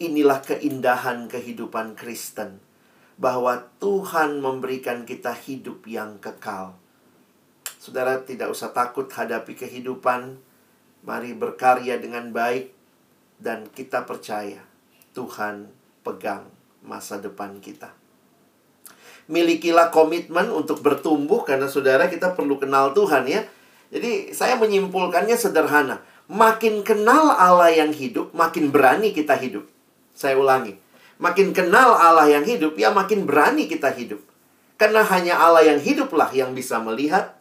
Inilah 0.00 0.42
keindahan 0.42 1.30
kehidupan 1.30 1.94
Kristen, 1.94 2.58
bahwa 3.20 3.68
Tuhan 3.78 4.40
memberikan 4.40 5.04
kita 5.04 5.36
hidup 5.36 5.84
yang 5.84 6.18
kekal. 6.18 6.74
Saudara 7.76 8.24
tidak 8.24 8.48
usah 8.48 8.72
takut 8.72 9.12
hadapi 9.12 9.52
kehidupan, 9.52 10.40
mari 11.04 11.32
berkarya 11.32 11.96
dengan 11.96 12.32
baik, 12.32 12.72
dan 13.40 13.64
kita 13.72 14.04
percaya 14.04 14.60
Tuhan 15.16 15.72
pegang 16.04 16.48
masa 16.84 17.20
depan 17.20 17.60
kita. 17.60 17.92
Milikilah 19.30 19.94
komitmen 19.94 20.50
untuk 20.50 20.82
bertumbuh 20.82 21.46
karena 21.46 21.70
saudara 21.70 22.10
kita 22.10 22.34
perlu 22.34 22.58
kenal 22.58 22.90
Tuhan 22.90 23.30
ya. 23.30 23.46
Jadi 23.94 24.34
saya 24.34 24.58
menyimpulkannya 24.58 25.38
sederhana. 25.38 26.02
Makin 26.30 26.86
kenal 26.86 27.34
Allah 27.34 27.74
yang 27.74 27.90
hidup, 27.90 28.30
makin 28.34 28.70
berani 28.70 29.10
kita 29.14 29.34
hidup. 29.38 29.66
Saya 30.14 30.38
ulangi. 30.38 30.78
Makin 31.20 31.52
kenal 31.54 31.94
Allah 31.94 32.26
yang 32.26 32.46
hidup, 32.46 32.78
ya 32.78 32.90
makin 32.90 33.26
berani 33.26 33.66
kita 33.66 33.90
hidup. 33.94 34.22
Karena 34.78 35.04
hanya 35.04 35.36
Allah 35.36 35.62
yang 35.62 35.80
hiduplah 35.82 36.30
yang 36.32 36.56
bisa 36.56 36.80
melihat, 36.80 37.36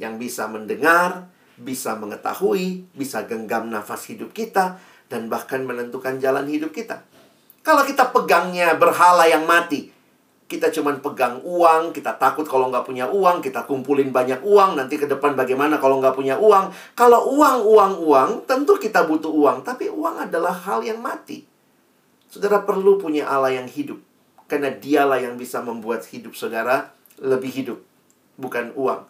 yang 0.00 0.16
bisa 0.16 0.48
mendengar, 0.48 1.28
bisa 1.58 1.98
mengetahui, 1.98 2.86
bisa 2.94 3.26
genggam 3.26 3.66
nafas 3.66 4.06
hidup 4.06 4.30
kita, 4.30 4.78
dan 5.10 5.26
bahkan 5.26 5.66
menentukan 5.66 6.22
jalan 6.22 6.46
hidup 6.46 6.70
kita. 6.70 7.02
Kalau 7.66 7.82
kita 7.82 8.14
pegangnya 8.14 8.78
berhala 8.78 9.26
yang 9.26 9.44
mati, 9.44 9.90
kita 10.48 10.72
cuma 10.72 10.96
pegang 10.96 11.44
uang, 11.44 11.92
kita 11.92 12.16
takut 12.16 12.48
kalau 12.48 12.72
nggak 12.72 12.86
punya 12.86 13.10
uang, 13.10 13.44
kita 13.44 13.68
kumpulin 13.68 14.08
banyak 14.14 14.40
uang, 14.40 14.80
nanti 14.80 14.96
ke 14.96 15.04
depan 15.04 15.36
bagaimana 15.36 15.76
kalau 15.76 16.00
nggak 16.00 16.16
punya 16.16 16.40
uang. 16.40 16.72
Kalau 16.96 17.36
uang, 17.36 17.58
uang, 17.66 17.92
uang, 18.00 18.30
tentu 18.48 18.80
kita 18.80 19.04
butuh 19.04 19.28
uang, 19.28 19.66
tapi 19.66 19.92
uang 19.92 20.30
adalah 20.30 20.54
hal 20.54 20.80
yang 20.80 21.02
mati. 21.02 21.44
Saudara 22.32 22.64
perlu 22.64 22.96
punya 22.96 23.28
Allah 23.28 23.60
yang 23.60 23.68
hidup, 23.68 24.00
karena 24.48 24.72
dialah 24.72 25.20
yang 25.20 25.36
bisa 25.36 25.60
membuat 25.60 26.06
hidup 26.08 26.32
saudara 26.32 26.94
lebih 27.20 27.52
hidup, 27.52 27.78
bukan 28.40 28.72
uang. 28.72 29.04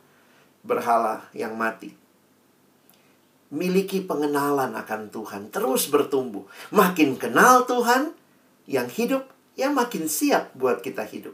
Berhala 0.67 1.23
yang 1.39 1.55
mati 1.55 2.08
miliki 3.49 4.05
pengenalan 4.05 4.77
akan 4.77 5.09
Tuhan, 5.09 5.43
terus 5.49 5.89
bertumbuh. 5.89 6.45
Makin 6.73 7.17
kenal 7.17 7.65
Tuhan, 7.65 8.13
yang 8.69 8.87
hidup, 8.93 9.25
yang 9.57 9.73
makin 9.73 10.07
siap 10.07 10.53
buat 10.53 10.85
kita 10.85 11.09
hidup. 11.09 11.33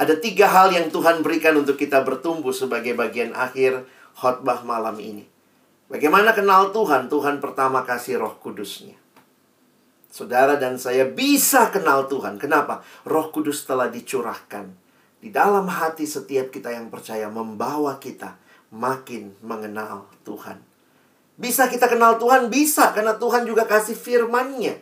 Ada 0.00 0.16
tiga 0.16 0.48
hal 0.48 0.72
yang 0.72 0.88
Tuhan 0.88 1.20
berikan 1.20 1.58
untuk 1.60 1.76
kita 1.76 2.00
bertumbuh 2.00 2.56
sebagai 2.56 2.96
bagian 2.96 3.36
akhir 3.36 3.84
khotbah 4.16 4.64
malam 4.64 4.96
ini. 4.96 5.28
Bagaimana 5.90 6.32
kenal 6.32 6.70
Tuhan? 6.70 7.10
Tuhan 7.10 7.42
pertama 7.42 7.82
kasih 7.82 8.22
roh 8.22 8.38
kudusnya. 8.38 8.94
Saudara 10.08 10.56
dan 10.56 10.78
saya 10.78 11.04
bisa 11.04 11.68
kenal 11.68 12.06
Tuhan. 12.06 12.38
Kenapa? 12.38 12.80
Roh 13.04 13.28
kudus 13.34 13.66
telah 13.66 13.90
dicurahkan. 13.90 14.70
Di 15.20 15.28
dalam 15.28 15.68
hati 15.68 16.08
setiap 16.08 16.48
kita 16.48 16.72
yang 16.72 16.88
percaya 16.88 17.28
membawa 17.28 18.00
kita 18.00 18.38
makin 18.72 19.36
mengenal 19.42 20.08
Tuhan. 20.24 20.69
Bisa 21.40 21.72
kita 21.72 21.88
kenal 21.88 22.20
Tuhan? 22.20 22.52
Bisa, 22.52 22.92
karena 22.92 23.16
Tuhan 23.16 23.48
juga 23.48 23.64
kasih 23.64 23.96
firman-Nya. 23.96 24.76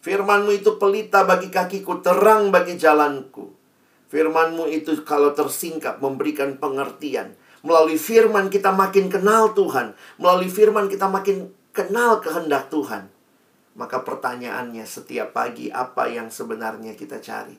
Firmanmu 0.00 0.56
itu 0.56 0.80
pelita 0.80 1.28
bagi 1.28 1.52
kakiku, 1.52 2.00
terang 2.00 2.48
bagi 2.48 2.80
jalanku. 2.80 3.52
Firmanmu 4.08 4.64
itu 4.72 5.04
kalau 5.04 5.36
tersingkap 5.36 6.00
memberikan 6.00 6.56
pengertian. 6.56 7.36
Melalui 7.60 8.00
firman 8.00 8.48
kita 8.48 8.72
makin 8.72 9.12
kenal 9.12 9.52
Tuhan. 9.52 9.92
Melalui 10.16 10.48
firman 10.48 10.88
kita 10.88 11.08
makin 11.08 11.52
kenal 11.76 12.20
kehendak 12.24 12.72
Tuhan. 12.72 13.12
Maka 13.76 14.04
pertanyaannya 14.04 14.84
setiap 14.88 15.36
pagi 15.36 15.68
apa 15.68 16.08
yang 16.08 16.32
sebenarnya 16.32 16.96
kita 16.96 17.20
cari? 17.20 17.56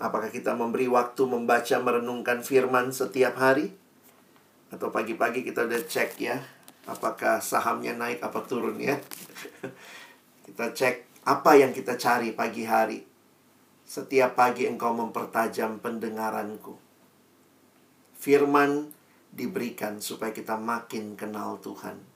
Apakah 0.00 0.28
kita 0.32 0.52
memberi 0.56 0.88
waktu 0.88 1.22
membaca 1.28 1.76
merenungkan 1.80 2.40
firman 2.44 2.90
setiap 2.92 3.36
hari? 3.40 3.72
Atau 4.72 4.88
pagi-pagi 4.88 5.44
kita 5.44 5.68
udah 5.68 5.84
cek 5.84 6.16
ya, 6.16 6.40
apakah 6.86 7.38
sahamnya 7.38 7.94
naik 7.94 8.22
apa 8.22 8.42
turun 8.46 8.78
ya? 8.78 8.98
kita 10.46 10.74
cek 10.74 11.22
apa 11.22 11.50
yang 11.54 11.70
kita 11.70 11.94
cari 11.94 12.34
pagi 12.34 12.66
hari. 12.66 13.00
Setiap 13.86 14.34
pagi 14.34 14.66
engkau 14.66 14.96
mempertajam 14.96 15.78
pendengaranku. 15.78 16.74
Firman 18.16 18.88
diberikan 19.32 20.00
supaya 20.00 20.30
kita 20.30 20.56
makin 20.56 21.14
kenal 21.14 21.60
Tuhan. 21.60 22.12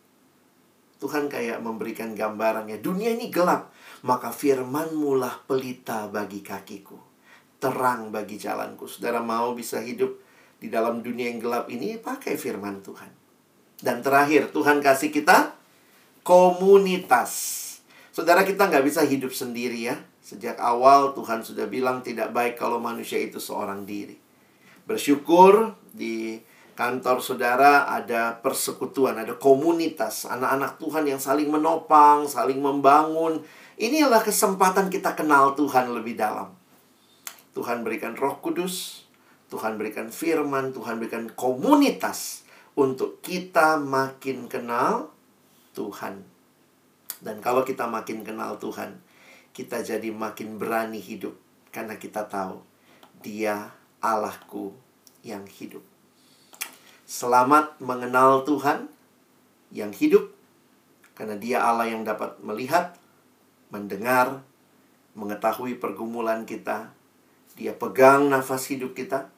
Tuhan 0.97 1.29
kayak 1.29 1.61
memberikan 1.61 2.17
gambarannya. 2.17 2.81
Dunia 2.81 3.13
ini 3.13 3.29
gelap, 3.29 3.69
maka 4.09 4.33
firmanmu 4.33 5.21
lah 5.21 5.45
pelita 5.45 6.09
bagi 6.09 6.41
kakiku. 6.41 6.97
Terang 7.61 8.09
bagi 8.09 8.41
jalanku. 8.41 8.89
Saudara 8.89 9.21
mau 9.21 9.53
bisa 9.53 9.85
hidup 9.85 10.17
di 10.57 10.73
dalam 10.73 11.05
dunia 11.05 11.29
yang 11.29 11.41
gelap 11.41 11.69
ini, 11.69 12.01
pakai 12.01 12.41
firman 12.41 12.81
Tuhan. 12.81 13.26
Dan 13.81 14.01
terakhir, 14.01 14.49
Tuhan 14.57 14.81
kasih 14.81 15.13
kita 15.13 15.53
komunitas. 16.25 17.53
Saudara 18.09 18.41
kita 18.49 18.73
nggak 18.73 18.85
bisa 18.89 19.05
hidup 19.05 19.31
sendiri 19.37 19.93
ya. 19.93 19.97
Sejak 20.25 20.57
awal 20.57 21.13
Tuhan 21.13 21.45
sudah 21.45 21.69
bilang 21.69 22.01
tidak 22.01 22.33
baik 22.33 22.57
kalau 22.57 22.81
manusia 22.81 23.21
itu 23.21 23.37
seorang 23.37 23.85
diri. 23.85 24.17
Bersyukur 24.89 25.77
di 25.93 26.41
kantor 26.73 27.21
saudara 27.21 27.85
ada 27.87 28.35
persekutuan, 28.41 29.21
ada 29.21 29.37
komunitas, 29.37 30.25
anak-anak 30.25 30.81
Tuhan 30.81 31.05
yang 31.05 31.21
saling 31.21 31.53
menopang, 31.53 32.25
saling 32.27 32.59
membangun. 32.59 33.45
Inilah 33.77 34.25
kesempatan 34.25 34.89
kita 34.89 35.13
kenal 35.13 35.53
Tuhan 35.53 35.93
lebih 35.93 36.17
dalam. 36.17 36.57
Tuhan 37.53 37.85
berikan 37.85 38.17
Roh 38.17 38.41
Kudus, 38.41 39.05
Tuhan 39.53 39.77
berikan 39.77 40.09
firman, 40.09 40.73
Tuhan 40.73 40.97
berikan 40.97 41.29
komunitas 41.37 42.46
untuk 42.77 43.25
kita 43.25 43.81
makin 43.81 44.53
kenal 44.53 45.09
Tuhan. 45.73 46.21
Dan 47.25 47.41
kalau 47.41 47.65
kita 47.65 47.89
makin 47.89 48.21
kenal 48.21 48.61
Tuhan, 48.61 49.01
kita 49.57 49.81
jadi 49.81 50.13
makin 50.13 50.61
berani 50.61 51.01
hidup 51.01 51.33
karena 51.73 51.97
kita 51.97 52.29
tahu 52.29 52.61
Dia 53.25 53.73
Allahku 54.05 54.77
yang 55.25 55.49
hidup. 55.49 55.81
Selamat 57.09 57.81
mengenal 57.81 58.45
Tuhan 58.45 58.93
yang 59.73 59.97
hidup, 59.97 60.29
karena 61.17 61.41
Dia 61.41 61.65
Allah 61.65 61.89
yang 61.89 62.05
dapat 62.05 62.37
melihat, 62.45 62.93
mendengar, 63.73 64.45
mengetahui 65.17 65.81
pergumulan 65.81 66.45
kita. 66.45 66.93
Dia 67.57 67.73
pegang 67.73 68.29
nafas 68.29 68.69
hidup 68.69 68.93
kita, 68.93 69.33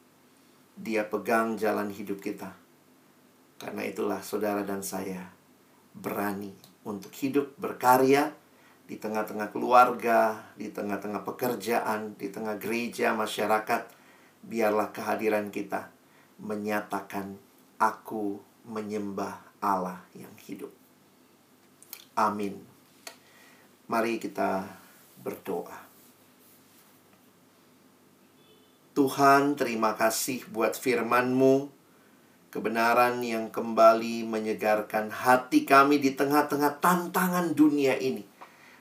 Dia 0.74 1.07
pegang 1.07 1.55
jalan 1.55 1.94
hidup 1.94 2.18
kita. 2.18 2.67
Karena 3.59 3.83
itulah 3.83 4.23
saudara 4.23 4.62
dan 4.62 4.87
saya 4.87 5.35
berani 5.90 6.55
untuk 6.87 7.11
hidup 7.18 7.59
berkarya 7.59 8.31
di 8.88 8.97
tengah-tengah 8.97 9.53
keluarga, 9.53 10.49
di 10.57 10.73
tengah-tengah 10.73 11.27
pekerjaan, 11.27 12.16
di 12.16 12.33
tengah 12.33 12.57
gereja, 12.57 13.12
masyarakat. 13.12 13.90
Biarlah 14.47 14.94
kehadiran 14.94 15.51
kita 15.51 15.90
menyatakan 16.38 17.37
aku 17.77 18.38
menyembah 18.64 19.42
Allah 19.59 20.01
yang 20.14 20.33
hidup. 20.47 20.71
Amin. 22.14 22.62
Mari 23.90 24.23
kita 24.23 24.64
berdoa. 25.18 25.88
Tuhan, 28.94 29.55
terima 29.55 29.94
kasih 29.94 30.42
buat 30.51 30.75
firman-Mu, 30.75 31.71
kebenaran 32.59 33.23
yang 33.23 33.55
kembali 33.55 34.27
menyegarkan 34.27 35.14
hati 35.14 35.62
kami 35.62 36.03
di 36.03 36.18
tengah-tengah 36.18 36.83
tantangan 36.83 37.55
dunia 37.55 37.94
ini. 38.03 38.27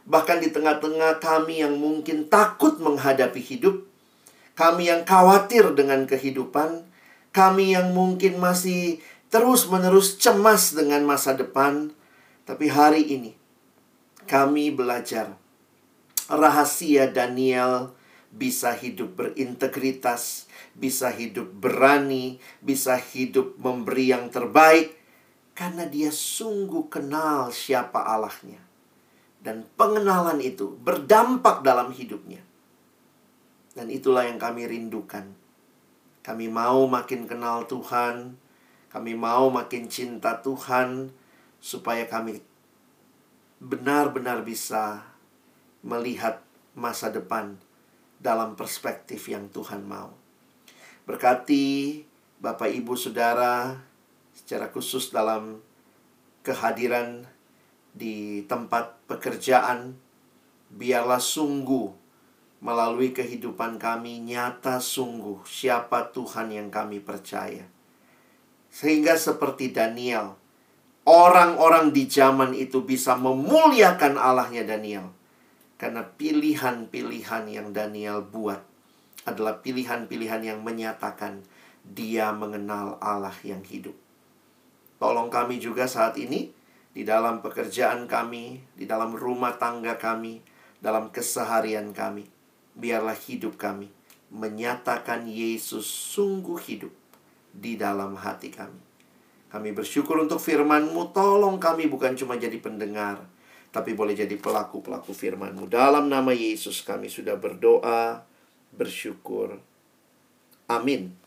Bahkan 0.10 0.42
di 0.42 0.50
tengah-tengah 0.50 1.22
kami 1.22 1.62
yang 1.62 1.78
mungkin 1.78 2.26
takut 2.26 2.82
menghadapi 2.82 3.38
hidup, 3.38 3.86
kami 4.58 4.90
yang 4.90 5.06
khawatir 5.06 5.78
dengan 5.78 6.10
kehidupan, 6.10 6.90
kami 7.30 7.78
yang 7.78 7.94
mungkin 7.94 8.42
masih 8.42 8.98
terus-menerus 9.30 10.18
cemas 10.18 10.74
dengan 10.74 11.06
masa 11.06 11.38
depan, 11.38 11.94
tapi 12.50 12.74
hari 12.74 13.06
ini 13.06 13.38
kami 14.26 14.74
belajar 14.74 15.38
rahasia 16.26 17.14
Daniel 17.14 17.94
bisa 18.38 18.78
hidup 18.78 19.18
berintegritas, 19.18 20.46
bisa 20.78 21.10
hidup 21.10 21.50
berani, 21.58 22.38
bisa 22.62 22.96
hidup 22.96 23.58
memberi 23.58 24.14
yang 24.14 24.30
terbaik 24.30 24.94
karena 25.58 25.90
dia 25.90 26.14
sungguh 26.14 26.86
kenal 26.88 27.50
siapa 27.50 28.06
Allahnya. 28.06 28.62
Dan 29.42 29.66
pengenalan 29.74 30.38
itu 30.40 30.78
berdampak 30.78 31.66
dalam 31.66 31.90
hidupnya. 31.90 32.46
Dan 33.74 33.90
itulah 33.90 34.26
yang 34.26 34.38
kami 34.38 34.70
rindukan 34.70 35.34
kami 36.28 36.52
mau 36.52 36.84
makin 36.92 37.24
kenal 37.24 37.64
Tuhan. 37.72 38.36
Kami 38.92 39.16
mau 39.16 39.48
makin 39.48 39.88
cinta 39.88 40.44
Tuhan 40.44 41.08
supaya 41.64 42.04
kami 42.04 42.44
benar-benar 43.64 44.44
bisa 44.44 45.08
melihat 45.88 46.44
masa 46.76 47.08
depan 47.08 47.56
dalam 48.18 48.58
perspektif 48.58 49.30
yang 49.30 49.50
Tuhan 49.54 49.86
mau. 49.86 50.14
Berkati 51.08 52.04
Bapak 52.38 52.70
Ibu 52.70 52.94
Saudara 52.94 53.78
secara 54.36 54.70
khusus 54.70 55.10
dalam 55.10 55.62
kehadiran 56.46 57.26
di 57.98 58.46
tempat 58.46 59.02
pekerjaan 59.10 59.98
biarlah 60.70 61.22
sungguh 61.22 61.90
melalui 62.62 63.14
kehidupan 63.14 63.78
kami 63.78 64.22
nyata 64.22 64.82
sungguh 64.82 65.46
siapa 65.46 66.10
Tuhan 66.14 66.54
yang 66.54 66.70
kami 66.74 67.02
percaya. 67.02 67.66
Sehingga 68.70 69.18
seperti 69.18 69.74
Daniel, 69.74 70.38
orang-orang 71.06 71.94
di 71.94 72.06
zaman 72.06 72.54
itu 72.54 72.84
bisa 72.86 73.18
memuliakan 73.18 74.20
Allahnya 74.20 74.66
Daniel. 74.68 75.17
Karena 75.78 76.02
pilihan-pilihan 76.02 77.46
yang 77.48 77.70
Daniel 77.70 78.26
buat 78.26 78.60
adalah 79.30 79.62
pilihan-pilihan 79.62 80.42
yang 80.42 80.60
menyatakan 80.66 81.46
dia 81.86 82.34
mengenal 82.34 82.98
Allah 83.00 83.36
yang 83.46 83.62
hidup. 83.62 83.94
Tolong 84.98 85.30
kami 85.30 85.62
juga 85.62 85.86
saat 85.86 86.18
ini 86.18 86.50
di 86.92 87.06
dalam 87.06 87.46
pekerjaan 87.46 88.10
kami, 88.10 88.58
di 88.74 88.90
dalam 88.90 89.14
rumah 89.14 89.54
tangga 89.62 89.94
kami, 90.02 90.42
dalam 90.82 91.14
keseharian 91.14 91.94
kami 91.94 92.26
biarlah 92.78 93.18
hidup 93.18 93.58
kami 93.58 93.90
menyatakan 94.28 95.24
Yesus 95.26 95.88
sungguh 95.88 96.60
hidup 96.68 96.94
di 97.56 97.80
dalam 97.80 98.20
hati 98.20 98.52
kami. 98.52 98.82
Kami 99.48 99.72
bersyukur 99.72 100.20
untuk 100.20 100.44
firman-Mu. 100.44 101.16
Tolong 101.16 101.56
kami 101.58 101.88
bukan 101.88 102.14
cuma 102.20 102.36
jadi 102.36 102.60
pendengar, 102.60 103.24
tapi 103.70 103.94
boleh 103.94 104.16
jadi 104.16 104.34
pelaku-pelaku 104.40 105.12
firman-Mu. 105.12 105.68
Dalam 105.68 106.08
nama 106.08 106.32
Yesus 106.32 106.82
kami 106.82 107.12
sudah 107.12 107.36
berdoa, 107.36 108.24
bersyukur. 108.74 109.60
Amin. 110.68 111.27